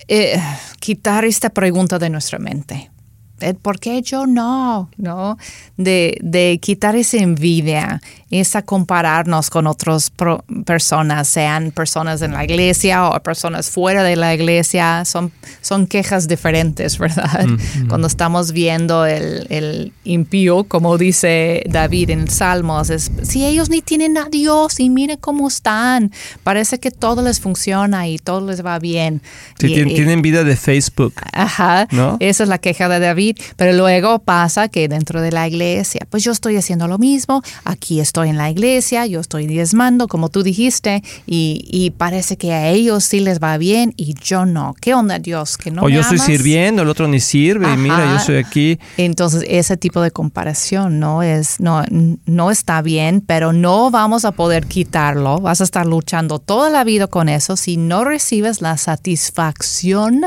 eh, 0.08 0.40
quitar 0.80 1.26
esta 1.26 1.50
pregunta 1.50 2.00
de 2.00 2.10
nuestra 2.10 2.40
mente. 2.40 2.92
Eh, 3.42 3.54
¿Por 3.54 3.80
qué 3.80 4.02
yo 4.02 4.26
no? 4.26 4.90
¿No? 4.98 5.38
De, 5.78 6.18
de 6.22 6.60
quitar 6.62 6.96
esa 6.96 7.18
envidia, 7.18 8.02
esa 8.32 8.64
compararnos 8.64 9.50
con 9.50 9.68
otras 9.68 10.12
personas, 10.66 11.28
sean 11.28 11.72
personas 11.72 12.22
en 12.22 12.32
la 12.34 12.44
iglesia 12.44 13.08
o 13.08 13.20
personas 13.22 13.70
fuera 13.70 14.04
de 14.04 14.16
la 14.16 14.34
iglesia. 14.34 15.04
Son, 15.06 15.32
son 15.62 15.86
quejas 15.88 16.28
diferentes, 16.28 16.98
¿verdad? 17.00 17.46
Cuando 17.88 18.08
estamos 18.08 18.52
viendo 18.52 19.06
el, 19.06 19.46
el 19.50 19.94
impío, 20.04 20.64
como 20.64 20.98
dice 20.98 21.64
David 21.70 22.10
en 22.10 22.28
Salmos, 22.30 22.90
es, 22.90 23.12
si 23.24 23.46
ellos 23.46 23.70
ni 23.70 23.82
tienen 23.82 24.18
a 24.18 24.26
Dios 24.30 24.80
y 24.80 24.90
mire 24.90 25.18
cómo 25.18 25.48
están, 25.48 26.12
parece 26.44 26.80
que 26.80 26.92
todo 26.92 27.22
les 27.22 27.40
funciona 27.40 28.08
y 28.08 28.18
todo 28.18 28.46
les 28.48 28.66
va 28.66 28.80
bien. 28.80 29.22
Sí, 29.60 29.68
Y- 29.68 29.76
tien- 29.76 29.92
y- 29.92 29.96
tienen 29.96 30.22
vida 30.22 30.44
de 30.44 30.56
Facebook. 30.56 31.14
Ajá, 31.32 31.88
¿No? 31.92 32.18
esa 32.20 32.44
es 32.44 32.50
la 32.50 32.58
queja 32.58 32.90
de 32.90 33.00
David, 33.00 33.38
pero 33.56 33.74
luego 33.74 34.20
pasa 34.20 34.68
que 34.68 34.88
dentro 34.88 35.22
de 35.22 35.32
la 35.32 35.48
iglesia, 35.48 36.02
pues 36.10 36.24
yo 36.24 36.32
estoy 36.32 36.58
haciendo 36.58 36.88
lo 36.88 36.98
mismo, 36.98 37.42
aquí 37.64 38.00
estoy 38.00 38.15
en 38.24 38.38
la 38.38 38.50
iglesia, 38.50 39.06
yo 39.06 39.20
estoy 39.20 39.48
diezmando, 39.48 40.08
como 40.08 40.30
tú 40.30 40.44
dijiste, 40.44 41.04
y, 41.26 41.68
y 41.72 41.90
parece 41.92 42.38
que 42.38 42.54
a 42.54 42.70
ellos 42.70 43.04
sí 43.04 43.20
les 43.20 43.40
va 43.40 43.58
bien 43.58 43.94
y 43.98 44.14
yo 44.14 44.46
no. 44.46 44.76
¿Qué 44.80 44.94
onda 44.94 45.20
Dios? 45.20 45.58
¿Que 45.58 45.72
no 45.72 45.82
o 45.82 45.86
me 45.86 45.94
yo 45.94 46.02
estoy 46.02 46.18
amas? 46.18 46.28
sirviendo, 46.28 46.82
el 46.84 46.90
otro 46.90 47.08
ni 47.08 47.20
sirve, 47.20 47.72
y 47.74 47.78
mira, 47.78 47.98
yo 48.00 48.04
Ajá. 48.04 48.16
estoy 48.18 48.38
aquí. 48.38 48.80
Entonces, 48.98 49.44
ese 49.48 49.78
tipo 49.78 50.02
de 50.02 50.12
comparación 50.12 51.00
no 51.00 51.24
es, 51.24 51.60
no, 51.60 51.84
no 52.26 52.52
está 52.52 52.82
bien, 52.82 53.22
pero 53.26 53.54
no 53.54 53.92
vamos 53.92 54.26
a 54.26 54.32
poder 54.32 54.66
quitarlo. 54.68 55.40
Vas 55.40 55.62
a 55.62 55.64
estar 55.66 55.86
luchando 55.86 56.40
toda 56.40 56.70
la 56.70 56.84
vida 56.84 57.08
con 57.08 57.30
eso 57.30 57.58
si 57.58 57.78
no 57.78 58.04
recibes 58.06 58.62
la 58.62 58.78
satisfacción 58.78 60.22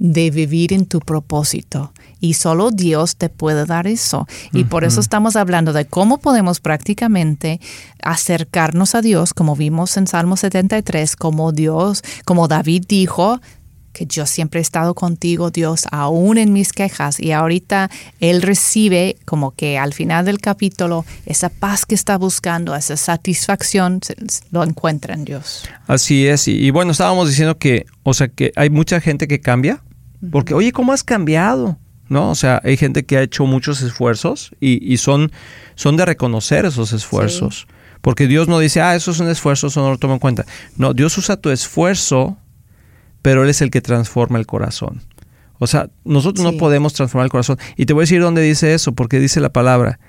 de 0.00 0.30
vivir 0.30 0.72
en 0.72 0.86
tu 0.86 0.98
propósito. 0.98 1.92
Y 2.20 2.34
solo 2.34 2.70
Dios 2.70 3.16
te 3.16 3.28
puede 3.28 3.66
dar 3.66 3.86
eso. 3.86 4.26
Y 4.52 4.64
por 4.64 4.84
eso 4.84 5.00
estamos 5.00 5.36
hablando 5.36 5.72
de 5.72 5.84
cómo 5.86 6.18
podemos 6.18 6.58
prácticamente 6.60 7.60
acercarnos 8.02 8.94
a 8.94 9.02
Dios, 9.02 9.32
como 9.32 9.54
vimos 9.54 9.96
en 9.96 10.06
Salmo 10.06 10.36
73, 10.36 11.16
como 11.16 11.52
Dios, 11.52 12.02
como 12.24 12.48
David 12.48 12.84
dijo, 12.88 13.40
que 13.92 14.06
yo 14.06 14.24
siempre 14.24 14.60
he 14.60 14.62
estado 14.62 14.94
contigo, 14.94 15.50
Dios, 15.50 15.86
aún 15.90 16.38
en 16.38 16.52
mis 16.52 16.72
quejas. 16.72 17.20
Y 17.20 17.32
ahorita 17.32 17.90
Él 18.20 18.40
recibe 18.40 19.16
como 19.24 19.50
que 19.50 19.78
al 19.78 19.92
final 19.92 20.24
del 20.24 20.38
capítulo 20.38 21.04
esa 21.26 21.48
paz 21.48 21.84
que 21.84 21.94
está 21.94 22.16
buscando, 22.16 22.74
esa 22.74 22.96
satisfacción, 22.96 24.00
lo 24.50 24.62
encuentra 24.64 25.14
en 25.14 25.24
Dios. 25.24 25.64
Así 25.86 26.26
es, 26.26 26.48
y, 26.48 26.52
y 26.52 26.70
bueno, 26.70 26.92
estábamos 26.92 27.28
diciendo 27.28 27.58
que, 27.58 27.84
o 28.02 28.14
sea, 28.14 28.28
que 28.28 28.52
hay 28.56 28.70
mucha 28.70 29.00
gente 29.00 29.26
que 29.26 29.40
cambia, 29.40 29.82
porque, 30.30 30.54
oye, 30.54 30.72
¿cómo 30.72 30.92
has 30.92 31.04
cambiado? 31.04 31.78
¿No? 32.08 32.30
O 32.30 32.34
sea, 32.34 32.60
hay 32.64 32.76
gente 32.76 33.04
que 33.04 33.16
ha 33.16 33.22
hecho 33.22 33.46
muchos 33.46 33.82
esfuerzos 33.82 34.50
y, 34.60 34.92
y 34.92 34.96
son, 34.96 35.30
son 35.76 35.96
de 35.96 36.04
reconocer 36.04 36.64
esos 36.64 36.92
esfuerzos. 36.92 37.66
Porque 38.00 38.26
Dios 38.26 38.48
no 38.48 38.58
dice, 38.58 38.80
ah, 38.80 38.96
eso 38.96 39.10
es 39.10 39.20
un 39.20 39.28
esfuerzo, 39.28 39.68
eso 39.68 39.80
no 39.80 39.90
lo 39.90 39.98
tomo 39.98 40.14
en 40.14 40.18
cuenta. 40.18 40.44
No, 40.76 40.94
Dios 40.94 41.16
usa 41.18 41.36
tu 41.36 41.50
esfuerzo, 41.50 42.36
pero 43.22 43.44
Él 43.44 43.50
es 43.50 43.60
el 43.60 43.70
que 43.70 43.80
transforma 43.80 44.38
el 44.38 44.46
corazón. 44.46 45.02
O 45.58 45.66
sea, 45.66 45.90
nosotros 46.04 46.44
no 46.44 46.58
podemos 46.58 46.94
transformar 46.94 47.26
el 47.26 47.30
corazón. 47.30 47.58
Y 47.76 47.84
te 47.84 47.92
voy 47.92 48.02
a 48.02 48.04
decir 48.04 48.22
dónde 48.22 48.40
dice 48.42 48.72
eso, 48.74 48.92
porque 48.92 49.20
dice 49.20 49.40
la 49.40 49.52
palabra, 49.52 50.00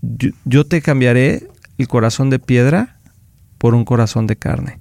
yo, 0.00 0.30
yo 0.44 0.64
te 0.64 0.80
cambiaré 0.80 1.48
el 1.78 1.88
corazón 1.88 2.30
de 2.30 2.38
piedra 2.38 3.00
por 3.58 3.74
un 3.74 3.84
corazón 3.84 4.28
de 4.28 4.36
carne. 4.36 4.80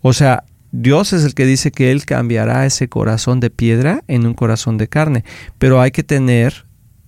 O 0.00 0.14
sea, 0.14 0.44
Dios 0.72 1.12
es 1.12 1.24
el 1.24 1.34
que 1.34 1.46
dice 1.46 1.70
que 1.70 1.90
Él 1.90 2.04
cambiará 2.04 2.66
ese 2.66 2.88
corazón 2.88 3.40
de 3.40 3.50
piedra 3.50 4.02
en 4.08 4.26
un 4.26 4.34
corazón 4.34 4.78
de 4.78 4.88
carne, 4.88 5.24
pero 5.58 5.80
hay 5.80 5.90
que 5.90 6.02
tener 6.02 6.66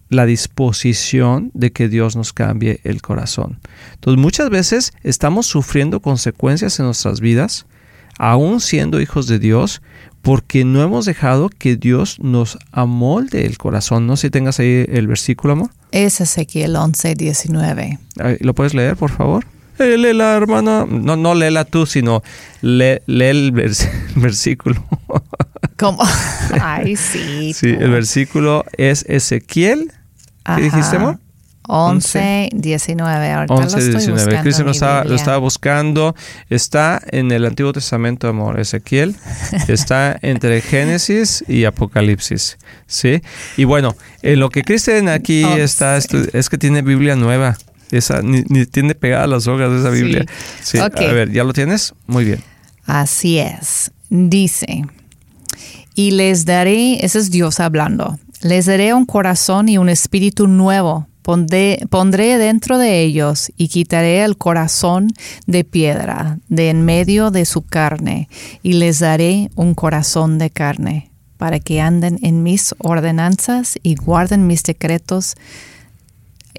la 0.08 0.26
disposición 0.26 1.50
de 1.54 1.72
que 1.72 1.88
Dios 1.88 2.16
nos 2.16 2.32
cambie 2.32 2.80
el 2.84 3.02
corazón. 3.02 3.60
Entonces 3.94 4.20
muchas 4.20 4.50
veces 4.50 4.92
estamos 5.02 5.46
sufriendo 5.46 6.00
consecuencias 6.00 6.78
en 6.78 6.86
nuestras 6.86 7.20
vidas, 7.20 7.66
aún 8.18 8.60
siendo 8.60 9.00
hijos 9.00 9.26
de 9.26 9.38
Dios, 9.38 9.82
porque 10.22 10.64
no 10.64 10.82
hemos 10.82 11.04
dejado 11.04 11.48
que 11.48 11.76
Dios 11.76 12.18
nos 12.20 12.58
amolde 12.72 13.46
el 13.46 13.58
corazón. 13.58 14.06
No 14.06 14.16
sé 14.16 14.28
si 14.28 14.30
tengas 14.30 14.58
ahí 14.58 14.84
el 14.88 15.06
versículo, 15.06 15.52
amor. 15.52 15.70
Es 15.92 16.20
Ezequiel 16.20 16.76
11, 16.76 17.14
19. 17.14 17.98
Ay, 18.18 18.36
¿Lo 18.40 18.54
puedes 18.54 18.74
leer, 18.74 18.96
por 18.96 19.10
favor? 19.10 19.46
Eh, 19.78 19.96
léela, 19.96 20.34
hermana. 20.36 20.84
No, 20.88 21.16
no 21.16 21.34
léela 21.34 21.64
tú, 21.64 21.86
sino 21.86 22.22
lee, 22.62 22.98
lee 23.06 23.26
el 23.26 23.52
vers- 23.52 23.88
versículo. 24.16 24.82
¿Cómo? 25.76 26.02
Ay, 26.60 26.96
sí. 26.96 27.52
Sí, 27.54 27.68
el 27.68 27.90
versículo 27.90 28.64
es 28.76 29.04
Ezequiel. 29.08 29.92
¿Qué 30.44 30.62
dijiste, 30.62 30.96
amor? 30.96 31.18
11, 31.70 32.48
19. 32.54 33.30
Ahorita 33.30 33.52
11, 33.54 33.62
lo 33.62 33.66
estoy 33.78 33.90
19. 33.90 34.12
Buscando 34.24 34.42
Cristian 34.42 34.64
lo 34.66 34.72
estaba, 34.72 35.04
lo 35.04 35.14
estaba, 35.14 35.36
buscando. 35.36 36.16
Está 36.48 37.02
en 37.10 37.30
el 37.30 37.44
Antiguo 37.44 37.74
Testamento, 37.74 38.26
amor, 38.26 38.58
Ezequiel. 38.58 39.14
Está 39.68 40.18
entre 40.22 40.62
Génesis 40.62 41.44
y 41.46 41.66
Apocalipsis. 41.66 42.56
¿Sí? 42.86 43.20
Y 43.58 43.64
bueno, 43.64 43.94
en 44.22 44.40
lo 44.40 44.48
que 44.48 44.62
Cristian 44.62 45.10
aquí 45.10 45.44
está, 45.44 45.98
es 45.98 46.48
que 46.48 46.56
tiene 46.56 46.80
Biblia 46.80 47.16
nueva. 47.16 47.58
Esa, 47.90 48.22
ni, 48.22 48.42
tiene 48.66 48.94
pegadas 48.94 49.28
las 49.28 49.46
hojas 49.46 49.70
de 49.70 49.78
esa 49.78 49.90
Biblia. 49.90 50.26
Sí. 50.62 50.78
A 50.78 50.88
ver, 50.88 51.32
¿ya 51.32 51.44
lo 51.44 51.52
tienes? 51.52 51.94
Muy 52.06 52.24
bien. 52.24 52.42
Así 52.84 53.38
es. 53.38 53.90
Dice, 54.10 54.84
y 55.94 56.12
les 56.12 56.44
daré, 56.44 57.04
ese 57.04 57.18
es 57.18 57.30
Dios 57.30 57.60
hablando, 57.60 58.18
les 58.42 58.66
daré 58.66 58.94
un 58.94 59.04
corazón 59.04 59.68
y 59.68 59.78
un 59.78 59.88
espíritu 59.88 60.46
nuevo 60.46 61.08
pondré 61.90 62.38
dentro 62.38 62.78
de 62.78 63.02
ellos 63.02 63.52
y 63.58 63.68
quitaré 63.68 64.24
el 64.24 64.38
corazón 64.38 65.08
de 65.46 65.62
piedra 65.62 66.38
de 66.48 66.70
en 66.70 66.86
medio 66.86 67.30
de 67.30 67.44
su 67.44 67.62
carne 67.62 68.28
y 68.62 68.74
les 68.74 69.00
daré 69.00 69.50
un 69.54 69.74
corazón 69.74 70.38
de 70.38 70.48
carne 70.48 71.10
para 71.36 71.60
que 71.60 71.82
anden 71.82 72.18
en 72.22 72.42
mis 72.42 72.74
ordenanzas 72.78 73.78
y 73.82 73.96
guarden 73.96 74.46
mis 74.46 74.62
decretos 74.62 75.34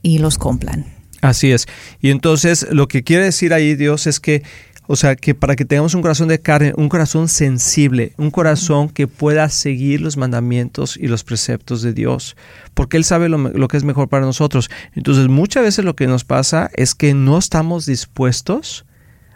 y 0.04 0.20
los 0.20 0.38
cumplan. 0.38 0.86
Así 1.22 1.52
es. 1.52 1.68
Y 2.02 2.12
entonces 2.12 2.68
lo 2.72 2.88
que 2.88 3.04
quiere 3.04 3.26
decir 3.26 3.54
ahí 3.54 3.76
Dios 3.76 4.08
es 4.08 4.20
que 4.20 4.44
o 4.92 4.96
sea, 4.96 5.16
que 5.16 5.36
para 5.36 5.56
que 5.56 5.66
tengamos 5.66 5.94
un 5.94 6.02
corazón 6.02 6.30
de 6.30 6.42
carne, 6.42 6.74
un 6.76 6.90
corazón 6.90 7.28
sensible, 7.28 8.14
un 8.18 8.32
corazón 8.32 8.90
que 8.90 9.06
pueda 9.06 9.48
seguir 9.50 10.02
los 10.02 10.18
mandamientos 10.18 10.98
y 10.98 11.08
los 11.08 11.24
preceptos 11.24 11.84
de 11.84 11.94
Dios, 11.94 12.36
porque 12.74 12.98
Él 12.98 13.04
sabe 13.04 13.30
lo, 13.30 13.68
que 13.68 13.78
es 13.78 13.84
mejor 13.84 14.10
para 14.10 14.26
nosotros. 14.26 14.72
Entonces, 14.96 15.28
muchas 15.28 15.62
veces 15.62 15.86
lo 15.86 15.96
que 15.96 16.08
nos 16.08 16.24
pasa 16.24 16.72
es 16.74 16.96
que 16.96 17.14
no 17.14 17.38
estamos 17.38 17.86
dispuestos 17.86 18.88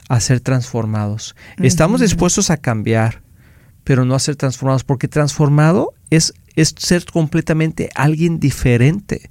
a 0.10 0.20
ser 0.22 0.40
transformados. 0.40 1.36
Estamos 1.60 2.02
dispuestos 2.02 2.50
a 2.50 2.58
cambiar, 2.58 3.22
pero 3.84 4.06
no 4.06 4.16
a 4.16 4.20
ser 4.20 4.36
transformados, 4.36 4.84
porque 4.84 5.08
transformado 5.08 5.94
es, 6.10 6.34
es 6.56 6.74
ser 6.80 7.06
completamente 7.06 7.92
alguien 7.94 8.40
diferente. 8.40 9.30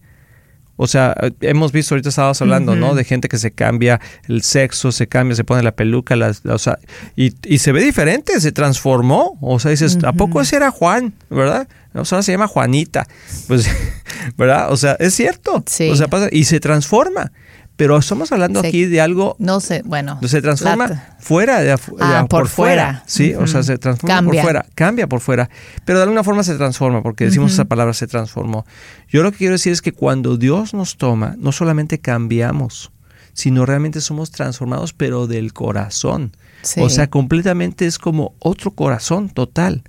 O 0.83 0.89
sea, 0.89 1.15
hemos 1.41 1.71
visto, 1.71 1.95
ahorita 1.95 2.09
estábamos 2.09 2.43
hablando, 2.43 2.75
¿no? 2.75 2.95
De 2.95 3.05
gente 3.05 3.29
que 3.29 3.39
se 3.39 3.53
cambia 3.53 4.01
el 4.29 4.43
sexo, 4.43 4.91
se 4.91 5.07
cambia, 5.07 5.37
se 5.37 5.45
pone 5.45 5.63
la 5.63 5.73
peluca, 5.73 6.17
o 6.45 6.59
sea, 6.59 6.79
y, 7.15 7.33
y, 7.45 7.59
se 7.59 7.71
ve 7.71 7.83
diferente, 7.83 8.41
se 8.41 8.51
transformó. 8.51 9.39
O 9.41 9.61
sea, 9.61 9.71
dices, 9.71 9.99
¿a 10.03 10.13
poco 10.13 10.41
ese 10.41 10.57
era 10.57 10.73
Juan? 10.73 11.15
¿Verdad? 11.31 11.69
O 11.95 12.05
sea, 12.05 12.17
ahora 12.17 12.23
se 12.23 12.33
llama 12.33 12.49
Juanita. 12.49 13.07
Pues, 13.47 13.69
¿verdad? 14.37 14.73
O 14.73 14.77
sea, 14.77 14.97
es 14.99 15.15
cierto. 15.15 15.63
Sí. 15.67 15.89
O 15.89 15.97
sea, 15.97 16.09
pasa, 16.09 16.29
y 16.33 16.45
se 16.45 16.59
transforma 16.59 17.31
pero 17.77 17.97
estamos 17.99 18.31
hablando 18.33 18.61
aquí 18.61 18.85
de 18.85 19.01
algo. 19.01 19.37
No 19.39 19.61
sé, 19.61 19.83
bueno. 19.85 20.19
Se 20.27 20.43
transforma 20.43 21.17
fuera 21.19 21.61
de, 21.61 21.73
ah, 22.01 22.27
por, 22.29 22.49
fuera. 22.49 23.03
Sí, 23.07 23.35
o 23.35 23.47
sea, 23.47 23.63
se 23.63 23.79
transforma 23.79 24.23
por 24.23 24.37
fuera, 24.41 24.67
cambia 24.75 25.07
por 25.07 25.21
fuera, 25.21 25.49
pero 25.85 25.99
de 25.99 26.05
alguna 26.05 26.23
forma 26.23 26.43
se 26.45 26.57
transforma, 26.57 27.03
porque 27.03 27.25
decimos 27.25 27.53
esa 27.53 27.65
palabra 27.65 27.95
se 27.95 28.07
transformó. 28.07 28.67
Yo 29.09 29.23
lo 29.23 29.33
que 29.33 29.39
quiero 29.39 29.55
decir 29.55 29.73
es 29.73 29.83
que 29.83 29.93
cuando 29.93 30.37
Dios 30.37 30.75
nos 30.75 30.97
toma, 30.97 31.35
no 31.39 31.53
solamente 31.53 31.99
cambiamos, 31.99 32.93
sino 33.33 33.65
realmente 33.67 34.01
somos 34.01 34.31
transformados, 34.31 34.93
pero 34.93 35.27
del 35.27 35.53
corazón. 35.53 36.33
O 36.79 36.89
sea, 36.89 37.11
completamente 37.11 37.87
es 37.87 37.99
como 37.99 38.35
otro 38.39 38.71
corazón 38.73 39.29
total. 39.29 39.83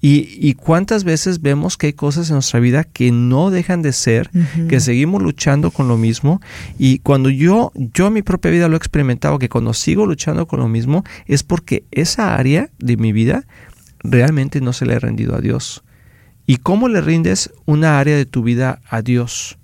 Y, 0.00 0.54
cuántas 0.54 1.02
veces 1.02 1.42
vemos 1.42 1.76
que 1.76 1.88
hay 1.88 1.92
cosas 1.92 2.28
en 2.28 2.34
nuestra 2.34 2.60
vida 2.60 2.84
que 2.84 3.10
no 3.10 3.50
dejan 3.50 3.82
de 3.82 3.92
ser, 3.92 4.30
que 4.68 4.78
seguimos 4.78 5.22
luchando 5.22 5.72
con 5.72 5.88
lo 5.88 5.96
mismo. 5.96 6.40
Y 6.78 7.00
cuando 7.00 7.30
yo, 7.30 7.72
yo 7.74 8.06
en 8.06 8.12
mi 8.12 8.22
propia 8.22 8.52
vida 8.52 8.68
lo 8.68 8.74
he 8.74 8.78
experimentado, 8.78 9.40
que 9.40 9.48
cuando 9.48 9.74
sigo 9.74 10.06
luchando 10.06 10.46
con 10.46 10.60
lo 10.60 10.68
mismo, 10.68 11.02
es 11.26 11.42
porque 11.42 11.84
esa 11.90 12.36
área 12.36 12.70
de 12.78 12.96
mi 12.96 13.12
vida 13.12 13.44
realmente 13.98 14.60
no 14.60 14.72
se 14.72 14.86
le 14.86 14.94
ha 14.94 15.00
rendido 15.00 15.34
a 15.34 15.40
Dios. 15.40 15.82
¿Y 16.46 16.58
cómo 16.58 16.88
le 16.88 17.00
rindes 17.00 17.52
una 17.66 17.98
área 17.98 18.16
de 18.16 18.24
tu 18.24 18.42
vida 18.42 18.80
a 18.88 19.02
Dios? 19.02 19.58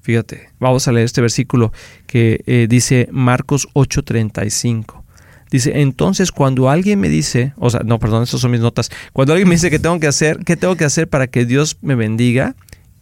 Fíjate, 0.00 0.48
vamos 0.58 0.88
a 0.88 0.92
leer 0.92 1.04
este 1.04 1.20
versículo 1.20 1.72
que 2.06 2.42
eh, 2.46 2.66
dice 2.68 3.08
Marcos 3.12 3.68
8:35. 3.74 5.03
Dice, 5.50 5.80
entonces 5.80 6.32
cuando 6.32 6.68
alguien 6.68 7.00
me 7.00 7.08
dice, 7.08 7.52
o 7.56 7.70
sea, 7.70 7.80
no, 7.84 7.98
perdón, 7.98 8.22
esas 8.24 8.40
son 8.40 8.50
mis 8.50 8.60
notas. 8.60 8.90
Cuando 9.12 9.32
alguien 9.32 9.48
me 9.48 9.54
dice 9.54 9.70
que 9.70 9.78
tengo 9.78 10.00
que 10.00 10.06
hacer, 10.06 10.38
¿qué 10.44 10.56
tengo 10.56 10.76
que 10.76 10.84
hacer 10.84 11.08
para 11.08 11.26
que 11.26 11.44
Dios 11.44 11.78
me 11.80 11.94
bendiga? 11.94 12.56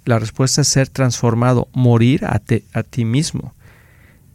La 0.04 0.18
respuesta 0.18 0.60
es 0.60 0.68
ser 0.68 0.88
transformado, 0.88 1.68
morir 1.72 2.24
a, 2.24 2.42
a 2.72 2.82
ti 2.82 3.04
mismo. 3.04 3.54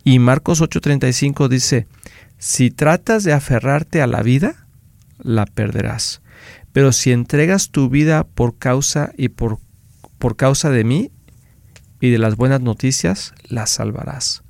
Y 0.04 0.20
Marcos 0.20 0.62
8:35 0.62 1.50
dice, 1.50 1.88
si 2.38 2.72
tratas 2.72 3.24
de 3.24 3.34
aferrarte 3.34 4.02
a 4.02 4.08
la 4.08 4.24
vida, 4.24 4.68
la 5.20 5.46
perderás. 5.46 6.22
Pero 6.72 6.92
si 6.92 7.12
entregas 7.12 7.72
tu 7.72 7.90
vida 7.90 8.24
por 8.24 8.58
causa 8.58 9.12
y 9.18 9.30
por, 9.30 9.60
por 10.18 10.36
causa 10.36 10.70
de 10.70 10.84
mí 10.84 11.12
y 12.00 12.10
de 12.10 12.20
las 12.20 12.36
buenas 12.36 12.62
noticias, 12.62 13.34
la 13.50 13.66
salvarás. 13.66 14.44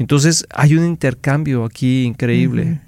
Entonces 0.00 0.46
hay 0.54 0.76
un 0.76 0.86
intercambio 0.86 1.62
aquí 1.62 2.04
increíble. 2.04 2.80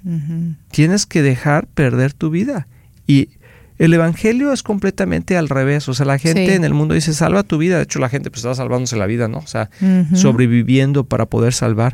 Tienes 0.71 1.05
que 1.05 1.21
dejar 1.21 1.67
perder 1.67 2.11
tu 2.11 2.31
vida. 2.31 2.67
Y 3.05 3.29
el 3.77 3.93
Evangelio 3.93 4.51
es 4.51 4.63
completamente 4.63 5.37
al 5.37 5.47
revés. 5.47 5.87
O 5.87 5.93
sea, 5.93 6.07
la 6.07 6.17
gente 6.17 6.55
en 6.55 6.63
el 6.63 6.73
mundo 6.73 6.95
dice, 6.95 7.13
salva 7.13 7.43
tu 7.43 7.59
vida. 7.59 7.77
De 7.77 7.83
hecho, 7.83 7.99
la 7.99 8.09
gente 8.09 8.31
pues 8.31 8.39
está 8.39 8.55
salvándose 8.55 8.97
la 8.97 9.05
vida, 9.05 9.27
¿no? 9.27 9.37
O 9.37 9.45
sea, 9.45 9.69
sobreviviendo 10.15 11.03
para 11.03 11.27
poder 11.27 11.53
salvar. 11.53 11.93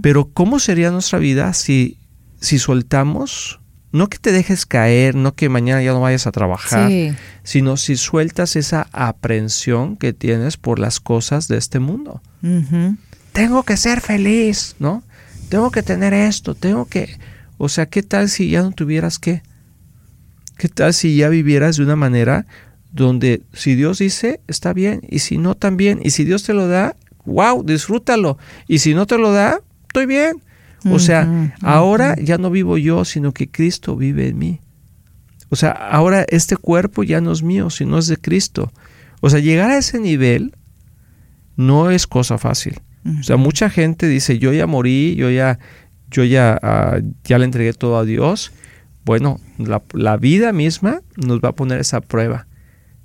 Pero 0.00 0.30
¿cómo 0.32 0.58
sería 0.58 0.90
nuestra 0.90 1.18
vida 1.18 1.52
si, 1.52 1.98
si 2.40 2.58
soltamos? 2.58 3.60
No 3.92 4.08
que 4.08 4.16
te 4.16 4.32
dejes 4.32 4.64
caer, 4.64 5.14
no 5.14 5.34
que 5.34 5.50
mañana 5.50 5.82
ya 5.82 5.92
no 5.92 6.00
vayas 6.00 6.26
a 6.26 6.32
trabajar, 6.32 6.90
sino 7.42 7.76
si 7.76 7.96
sueltas 7.96 8.56
esa 8.56 8.88
aprensión 8.92 9.98
que 9.98 10.14
tienes 10.14 10.56
por 10.56 10.78
las 10.78 11.00
cosas 11.00 11.48
de 11.48 11.58
este 11.58 11.80
mundo 11.80 12.22
tengo 13.34 13.64
que 13.64 13.76
ser 13.76 14.00
feliz, 14.00 14.76
¿no? 14.78 15.02
Tengo 15.50 15.70
que 15.70 15.82
tener 15.82 16.14
esto, 16.14 16.54
tengo 16.54 16.86
que... 16.86 17.18
O 17.58 17.68
sea, 17.68 17.86
¿qué 17.86 18.02
tal 18.02 18.28
si 18.28 18.48
ya 18.48 18.62
no 18.62 18.70
tuvieras 18.70 19.18
qué? 19.18 19.42
¿Qué 20.56 20.68
tal 20.68 20.94
si 20.94 21.16
ya 21.16 21.28
vivieras 21.28 21.76
de 21.76 21.82
una 21.82 21.96
manera 21.96 22.46
donde 22.92 23.42
si 23.52 23.74
Dios 23.74 23.98
dice, 23.98 24.40
está 24.46 24.72
bien, 24.72 25.00
y 25.10 25.18
si 25.18 25.36
no, 25.36 25.56
también, 25.56 26.00
y 26.04 26.10
si 26.10 26.24
Dios 26.24 26.44
te 26.44 26.54
lo 26.54 26.68
da, 26.68 26.94
wow, 27.24 27.64
disfrútalo, 27.64 28.38
y 28.68 28.78
si 28.78 28.94
no 28.94 29.04
te 29.06 29.18
lo 29.18 29.32
da, 29.32 29.60
estoy 29.88 30.06
bien. 30.06 30.40
O 30.90 30.98
sea, 30.98 31.56
ahora 31.62 32.14
ya 32.16 32.36
no 32.36 32.50
vivo 32.50 32.76
yo, 32.76 33.06
sino 33.06 33.32
que 33.32 33.50
Cristo 33.50 33.96
vive 33.96 34.28
en 34.28 34.38
mí. 34.38 34.60
O 35.48 35.56
sea, 35.56 35.70
ahora 35.70 36.26
este 36.28 36.58
cuerpo 36.58 37.02
ya 37.02 37.22
no 37.22 37.32
es 37.32 37.42
mío, 37.42 37.70
sino 37.70 37.98
es 37.98 38.06
de 38.06 38.18
Cristo. 38.18 38.70
O 39.22 39.30
sea, 39.30 39.40
llegar 39.40 39.70
a 39.70 39.78
ese 39.78 39.98
nivel 39.98 40.54
no 41.56 41.90
es 41.90 42.06
cosa 42.06 42.36
fácil. 42.36 42.80
O 43.06 43.22
sea, 43.22 43.36
mucha 43.36 43.68
gente 43.68 44.08
dice, 44.08 44.38
yo 44.38 44.52
ya 44.54 44.66
morí, 44.66 45.14
yo 45.16 45.30
ya, 45.30 45.58
yo 46.10 46.24
ya, 46.24 46.58
ah, 46.62 47.00
ya 47.24 47.38
le 47.38 47.44
entregué 47.44 47.74
todo 47.74 47.98
a 47.98 48.04
Dios. 48.04 48.52
Bueno, 49.04 49.40
la, 49.58 50.16
vida 50.16 50.52
misma 50.52 51.02
nos 51.16 51.40
va 51.40 51.50
a 51.50 51.54
poner 51.54 51.80
esa 51.80 52.00
prueba 52.00 52.46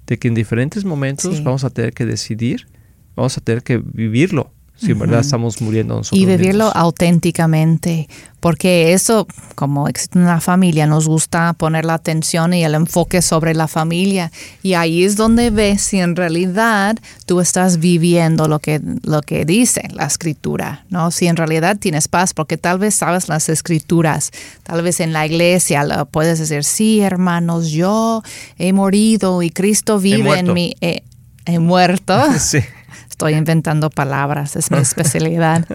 de 0.08 0.18
que 0.18 0.30
en 0.30 0.36
diferentes 0.36 0.86
momentos 0.86 1.44
vamos 1.44 1.66
a 1.66 1.70
tener 1.70 1.94
que 1.94 2.06
decidir, 2.06 2.68
vamos 3.16 3.38
a 3.38 3.42
tener 3.42 3.62
que 3.62 3.78
vivirlo 3.78 4.54
si 4.80 4.92
en 4.92 5.00
verdad 5.00 5.20
estamos 5.20 5.62
muriendo 5.62 5.96
nosotros. 5.96 6.20
Y 6.20 6.26
vivirlo 6.26 6.72
auténticamente, 6.74 8.08
porque 8.40 8.94
eso, 8.94 9.28
como 9.56 9.90
existe 9.90 10.18
una 10.18 10.40
familia, 10.40 10.88
nos 10.88 11.08
gusta 11.08 11.52
poner 11.54 11.84
la 11.84 11.96
atención 11.96 12.54
y 12.54 12.64
el 12.64 12.74
enfoque 12.76 13.22
sobre 13.22 13.54
la 13.54 13.68
familia. 13.68 14.32
Y 14.64 14.76
ahí 14.76 15.04
es 15.04 15.18
donde 15.18 15.50
ves 15.50 15.82
si 15.82 16.00
en 16.00 16.16
realidad 16.16 16.98
tú 17.26 17.42
estás 17.42 17.80
viviendo 17.80 18.48
lo 18.48 18.60
que, 18.60 18.80
lo 19.04 19.22
que 19.22 19.44
dice 19.44 19.84
la 19.92 20.06
escritura, 20.06 20.86
¿no? 20.90 21.12
Si 21.12 21.28
en 21.28 21.36
realidad 21.36 21.78
tienes 21.78 22.08
paz, 22.08 22.34
porque 22.34 22.56
tal 22.56 22.80
vez 22.80 22.96
sabes 22.96 23.28
las 23.28 23.50
escrituras, 23.50 24.32
tal 24.64 24.82
vez 24.82 25.02
en 25.02 25.12
la 25.12 25.26
iglesia 25.26 25.84
lo 25.84 26.06
puedes 26.06 26.40
decir, 26.40 26.64
sí, 26.64 27.02
hermanos, 27.02 27.70
yo 27.72 28.24
he 28.58 28.72
morido 28.72 29.42
y 29.44 29.50
Cristo 29.50 30.00
vive 30.00 30.40
en 30.40 30.54
mí. 30.54 30.76
he 30.80 31.60
muerto. 31.60 32.18
sí. 32.40 32.60
Estoy 33.10 33.34
inventando 33.34 33.90
palabras, 33.90 34.56
es 34.56 34.72
mi 34.72 34.78
especialidad. 34.80 35.66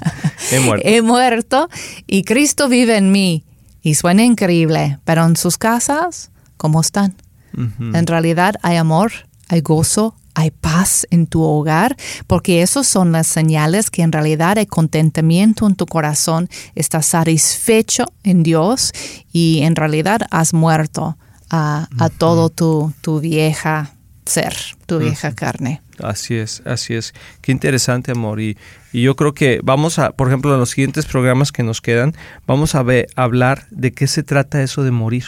He 0.50 0.60
muerto. 0.60 0.88
He 0.88 1.02
muerto 1.02 1.68
y 2.06 2.24
Cristo 2.24 2.68
vive 2.68 2.96
en 2.96 3.12
mí. 3.12 3.44
Y 3.82 3.96
suena 3.96 4.24
increíble, 4.24 4.98
pero 5.04 5.26
en 5.26 5.36
sus 5.36 5.58
casas, 5.58 6.30
¿cómo 6.56 6.80
están? 6.80 7.14
En 7.54 8.06
realidad 8.06 8.54
hay 8.62 8.76
amor, 8.76 9.12
hay 9.48 9.60
gozo, 9.60 10.16
hay 10.34 10.50
paz 10.50 11.06
en 11.10 11.26
tu 11.26 11.42
hogar, 11.42 11.96
porque 12.26 12.62
esas 12.62 12.86
son 12.86 13.12
las 13.12 13.26
señales 13.26 13.90
que 13.90 14.02
en 14.02 14.12
realidad 14.12 14.58
hay 14.58 14.66
contentamiento 14.66 15.66
en 15.66 15.76
tu 15.76 15.86
corazón, 15.86 16.48
estás 16.74 17.06
satisfecho 17.06 18.06
en 18.24 18.42
Dios 18.42 18.92
y 19.32 19.60
en 19.62 19.76
realidad 19.76 20.22
has 20.30 20.52
muerto 20.52 21.16
a, 21.50 21.88
todo 22.18 22.50
tu, 22.50 22.92
tu 23.00 23.20
vieja 23.20 23.93
ser, 24.26 24.54
tu 24.86 24.98
vieja 24.98 25.34
carne. 25.34 25.82
Así 26.02 26.34
es, 26.34 26.62
así 26.64 26.94
es. 26.94 27.14
Qué 27.40 27.52
interesante, 27.52 28.12
amor. 28.12 28.40
Y, 28.40 28.56
y, 28.92 29.02
yo 29.02 29.16
creo 29.16 29.34
que 29.34 29.60
vamos 29.62 29.98
a, 29.98 30.12
por 30.12 30.28
ejemplo, 30.28 30.52
en 30.52 30.60
los 30.60 30.70
siguientes 30.70 31.06
programas 31.06 31.52
que 31.52 31.62
nos 31.62 31.80
quedan, 31.80 32.14
vamos 32.46 32.74
a, 32.74 32.82
ver, 32.82 33.06
hablar 33.16 33.66
de 33.70 33.92
qué 33.92 34.06
se 34.06 34.22
trata 34.22 34.62
eso 34.62 34.82
de 34.82 34.90
morir. 34.90 35.24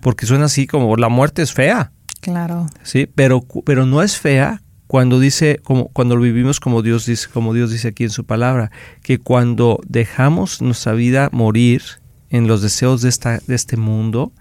Porque 0.00 0.26
suena 0.26 0.44
así 0.44 0.68
como 0.68 0.96
la 0.96 1.08
muerte 1.08 1.42
es 1.42 1.52
fea. 1.52 1.90
Claro. 2.20 2.66
Sí, 2.84 3.10
pero, 3.12 3.44
pero 3.64 3.84
no 3.84 4.00
es 4.00 4.16
fea 4.16 4.62
cuando 4.86 5.18
dice, 5.18 5.60
como, 5.64 5.88
cuando 5.88 6.16
lo 6.16 6.22
vivimos 6.22 6.60
como 6.60 6.82
Dios 6.82 7.06
dice, 7.06 7.28
como 7.32 7.52
Dios 7.52 7.70
dice 7.70 7.88
aquí 7.88 8.04
en 8.04 8.10
su 8.10 8.24
palabra, 8.24 8.70
que 9.02 9.18
cuando 9.18 9.80
dejamos 9.86 10.62
nuestra 10.62 10.92
vida 10.92 11.30
morir 11.32 11.82
en 12.28 12.46
los 12.46 12.62
deseos 12.62 13.02
de, 13.02 13.08
esta, 13.08 13.38
de 13.38 13.54
este 13.54 13.76
mundo, 13.76 14.32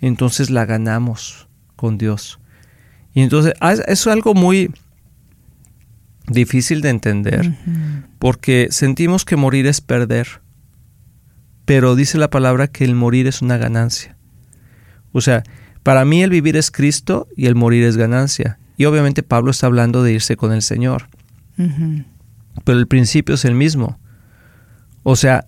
entonces 0.00 0.50
la 0.50 0.64
ganamos 0.64 1.48
con 1.76 1.98
Dios. 1.98 2.38
Y 3.14 3.22
entonces 3.22 3.54
ah, 3.60 3.74
es 3.86 4.06
algo 4.06 4.34
muy 4.34 4.70
difícil 6.26 6.80
de 6.80 6.88
entender 6.90 7.52
porque 8.18 8.68
sentimos 8.70 9.24
que 9.24 9.36
morir 9.36 9.66
es 9.66 9.80
perder, 9.80 10.40
pero 11.64 11.94
dice 11.94 12.18
la 12.18 12.30
palabra 12.30 12.66
que 12.66 12.84
el 12.84 12.94
morir 12.94 13.26
es 13.26 13.42
una 13.42 13.56
ganancia. 13.56 14.16
O 15.12 15.20
sea, 15.20 15.44
para 15.82 16.04
mí 16.04 16.22
el 16.22 16.30
vivir 16.30 16.56
es 16.56 16.70
Cristo 16.70 17.28
y 17.36 17.46
el 17.46 17.54
morir 17.54 17.84
es 17.84 17.96
ganancia. 17.96 18.58
Y 18.76 18.86
obviamente 18.86 19.22
Pablo 19.22 19.50
está 19.50 19.66
hablando 19.66 20.02
de 20.02 20.12
irse 20.12 20.36
con 20.36 20.52
el 20.52 20.62
Señor. 20.62 21.08
Pero 22.64 22.78
el 22.78 22.88
principio 22.88 23.36
es 23.36 23.44
el 23.44 23.54
mismo. 23.54 23.98
O 25.04 25.14
sea, 25.14 25.46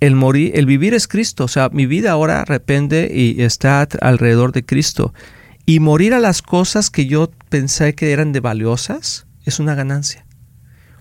el 0.00 0.14
morir, 0.14 0.52
el 0.54 0.66
vivir 0.66 0.94
es 0.94 1.08
Cristo. 1.08 1.44
O 1.44 1.48
sea, 1.48 1.70
mi 1.70 1.86
vida 1.86 2.10
ahora 2.10 2.44
repende 2.44 3.10
y 3.12 3.42
está 3.42 3.86
alrededor 4.00 4.52
de 4.52 4.64
Cristo. 4.64 5.14
Y 5.68 5.80
morir 5.80 6.14
a 6.14 6.18
las 6.18 6.40
cosas 6.40 6.88
que 6.88 7.04
yo 7.04 7.30
pensé 7.50 7.94
que 7.94 8.12
eran 8.12 8.32
de 8.32 8.40
valiosas 8.40 9.26
es 9.44 9.60
una 9.60 9.74
ganancia. 9.74 10.24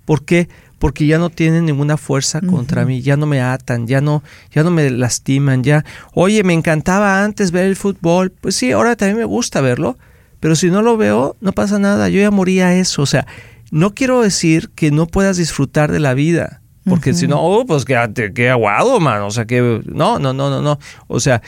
¿Por 0.04 0.26
qué? 0.26 0.50
Porque 0.78 1.08
ya 1.08 1.20
no 1.20 1.30
tienen 1.30 1.66
ninguna 1.66 1.96
fuerza 1.96 2.42
contra 2.42 2.84
mí, 2.84 3.02
ya 3.02 3.16
no 3.16 3.28
me 3.28 3.40
atan, 3.40 3.88
ya 3.88 4.02
no, 4.02 4.24
ya 4.52 4.64
no 4.64 4.72
me 4.72 4.90
lastiman, 4.90 5.64
ya, 5.64 5.86
oye, 6.14 6.44
me 6.44 6.52
encantaba 6.52 7.24
antes 7.24 7.52
ver 7.52 7.66
el 7.66 7.78
fútbol, 7.78 8.30
pues 8.30 8.56
sí, 8.58 8.74
ahora 8.74 8.98
también 8.98 9.20
me 9.20 9.24
gusta 9.24 9.62
verlo, 9.62 9.98
pero 10.42 10.54
si 10.58 10.70
no 10.70 10.82
lo 10.82 10.98
veo, 10.98 11.38
no 11.40 11.54
pasa 11.54 11.80
nada, 11.80 12.10
yo 12.10 12.20
ya 12.20 12.30
moría 12.30 12.76
eso, 12.76 13.04
o 13.04 13.06
sea, 13.06 13.26
no 13.72 13.96
quiero 13.96 14.22
decir 14.22 14.70
que 14.76 14.92
no 14.92 15.08
puedas 15.08 15.38
disfrutar 15.38 15.94
de 15.94 16.02
la 16.02 16.14
vida, 16.14 16.62
porque 16.84 17.14
si 17.14 17.26
no, 17.26 17.42
oh, 17.42 17.66
pues 17.66 17.86
qué, 17.86 18.34
qué 18.36 18.50
aguado, 18.50 19.00
man, 19.00 19.22
o 19.22 19.32
sea, 19.32 19.46
que, 19.46 19.82
no, 19.86 20.20
no, 20.20 20.34
no, 20.34 20.50
no, 20.50 20.62
no, 20.62 20.78
o 21.08 21.22
sea, 21.22 21.42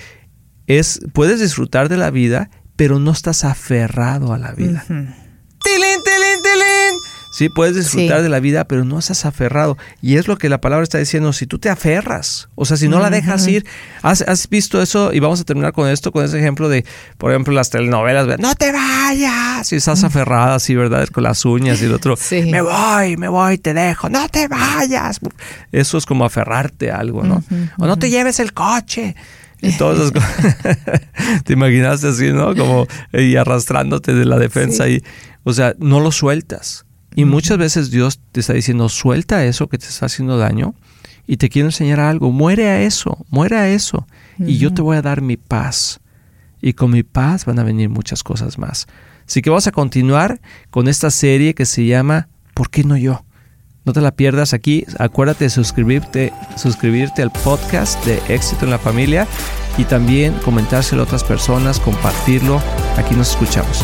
es, 0.67 1.01
puedes 1.11 1.41
disfrutar 1.41 1.89
de 1.89 1.97
la 1.97 2.11
vida, 2.11 2.49
pero 2.79 2.97
no 2.97 3.11
estás 3.11 3.43
aferrado 3.43 4.31
a 4.31 4.37
la 4.37 4.53
vida. 4.53 4.85
¡Tilín, 4.87 5.09
tilín, 5.61 6.41
tilín! 6.41 6.97
Sí, 7.37 7.49
puedes 7.49 7.75
disfrutar 7.75 8.21
de 8.21 8.29
la 8.29 8.39
vida, 8.39 8.63
pero 8.63 8.85
no 8.85 8.97
estás 8.97 9.25
aferrado. 9.25 9.77
Y 10.01 10.15
es 10.15 10.29
lo 10.29 10.37
que 10.37 10.47
la 10.47 10.61
palabra 10.61 10.83
está 10.83 10.97
diciendo, 10.97 11.33
si 11.33 11.45
tú 11.45 11.59
te 11.59 11.67
aferras, 11.67 12.47
o 12.55 12.63
sea, 12.63 12.77
si 12.77 12.87
no 12.87 13.01
la 13.01 13.09
dejas 13.09 13.45
ir, 13.47 13.65
¿has, 14.01 14.47
visto 14.47 14.81
eso? 14.81 15.11
Y 15.11 15.19
vamos 15.19 15.41
a 15.41 15.43
terminar 15.43 15.73
con 15.73 15.89
esto, 15.89 16.13
con 16.13 16.23
ese 16.23 16.39
ejemplo 16.39 16.69
de, 16.69 16.85
por 17.17 17.31
ejemplo, 17.31 17.53
las 17.53 17.69
telenovelas, 17.69 18.39
no 18.39 18.55
te 18.55 18.71
vayas, 18.71 19.67
si 19.67 19.75
estás 19.75 20.05
aferrada 20.05 20.55
así, 20.55 20.73
¿verdad? 20.73 21.05
Con 21.09 21.23
las 21.23 21.43
uñas 21.43 21.81
y 21.81 21.85
el 21.85 21.93
otro, 21.93 22.15
me 22.31 22.61
voy, 22.61 23.17
me 23.17 23.27
voy, 23.27 23.57
te 23.57 23.73
dejo, 23.73 24.07
no 24.07 24.29
te 24.29 24.47
vayas. 24.47 25.19
Eso 25.73 25.97
es 25.97 26.05
como 26.05 26.23
aferrarte 26.23 26.91
a 26.91 26.99
algo, 26.99 27.23
¿no? 27.23 27.43
O 27.77 27.87
no 27.87 27.99
te 27.99 28.09
lleves 28.09 28.39
el 28.39 28.53
coche. 28.53 29.17
Y 29.61 29.77
todas 29.77 30.11
Te 31.43 31.53
imaginaste 31.53 32.07
así, 32.07 32.31
¿no? 32.31 32.55
Como 32.55 32.87
y 33.13 33.35
arrastrándote 33.35 34.13
de 34.13 34.25
la 34.25 34.37
defensa 34.37 34.87
y, 34.87 35.03
o 35.43 35.53
sea, 35.53 35.73
no 35.79 35.99
lo 35.99 36.11
sueltas. 36.11 36.85
Y 37.15 37.25
muchas 37.25 37.57
veces 37.57 37.91
Dios 37.91 38.21
te 38.31 38.39
está 38.39 38.53
diciendo, 38.53 38.87
suelta 38.87 39.43
eso 39.43 39.67
que 39.67 39.77
te 39.77 39.87
está 39.87 40.05
haciendo 40.05 40.37
daño 40.37 40.75
y 41.27 41.37
te 41.37 41.49
quiero 41.49 41.67
enseñar 41.67 41.99
algo. 41.99 42.31
Muere 42.31 42.69
a 42.69 42.81
eso, 42.81 43.25
muere 43.29 43.57
a 43.57 43.69
eso. 43.69 44.07
Y 44.39 44.57
yo 44.57 44.73
te 44.73 44.81
voy 44.81 44.95
a 44.95 45.01
dar 45.01 45.21
mi 45.21 45.35
paz. 45.35 45.99
Y 46.61 46.73
con 46.73 46.91
mi 46.91 47.03
paz 47.03 47.45
van 47.45 47.59
a 47.59 47.63
venir 47.63 47.89
muchas 47.89 48.23
cosas 48.23 48.57
más. 48.57 48.87
Así 49.27 49.41
que 49.41 49.49
vamos 49.49 49.67
a 49.67 49.71
continuar 49.71 50.39
con 50.69 50.87
esta 50.87 51.11
serie 51.11 51.53
que 51.53 51.65
se 51.65 51.85
llama 51.85 52.29
¿Por 52.53 52.69
qué 52.69 52.83
no 52.83 52.97
yo? 52.97 53.23
No 53.89 53.93
te 53.93 54.01
la 54.01 54.11
pierdas 54.11 54.53
aquí. 54.53 54.85
Acuérdate 54.99 55.45
de 55.45 55.49
suscribirte, 55.49 56.31
suscribirte 56.55 57.23
al 57.23 57.31
podcast 57.31 58.05
de 58.05 58.21
Éxito 58.31 58.65
en 58.65 58.69
la 58.69 58.77
Familia 58.77 59.25
y 59.79 59.83
también 59.83 60.31
comentárselo 60.45 61.01
a 61.01 61.05
otras 61.05 61.23
personas, 61.23 61.79
compartirlo. 61.79 62.61
Aquí 62.97 63.15
nos 63.15 63.31
escuchamos. 63.31 63.83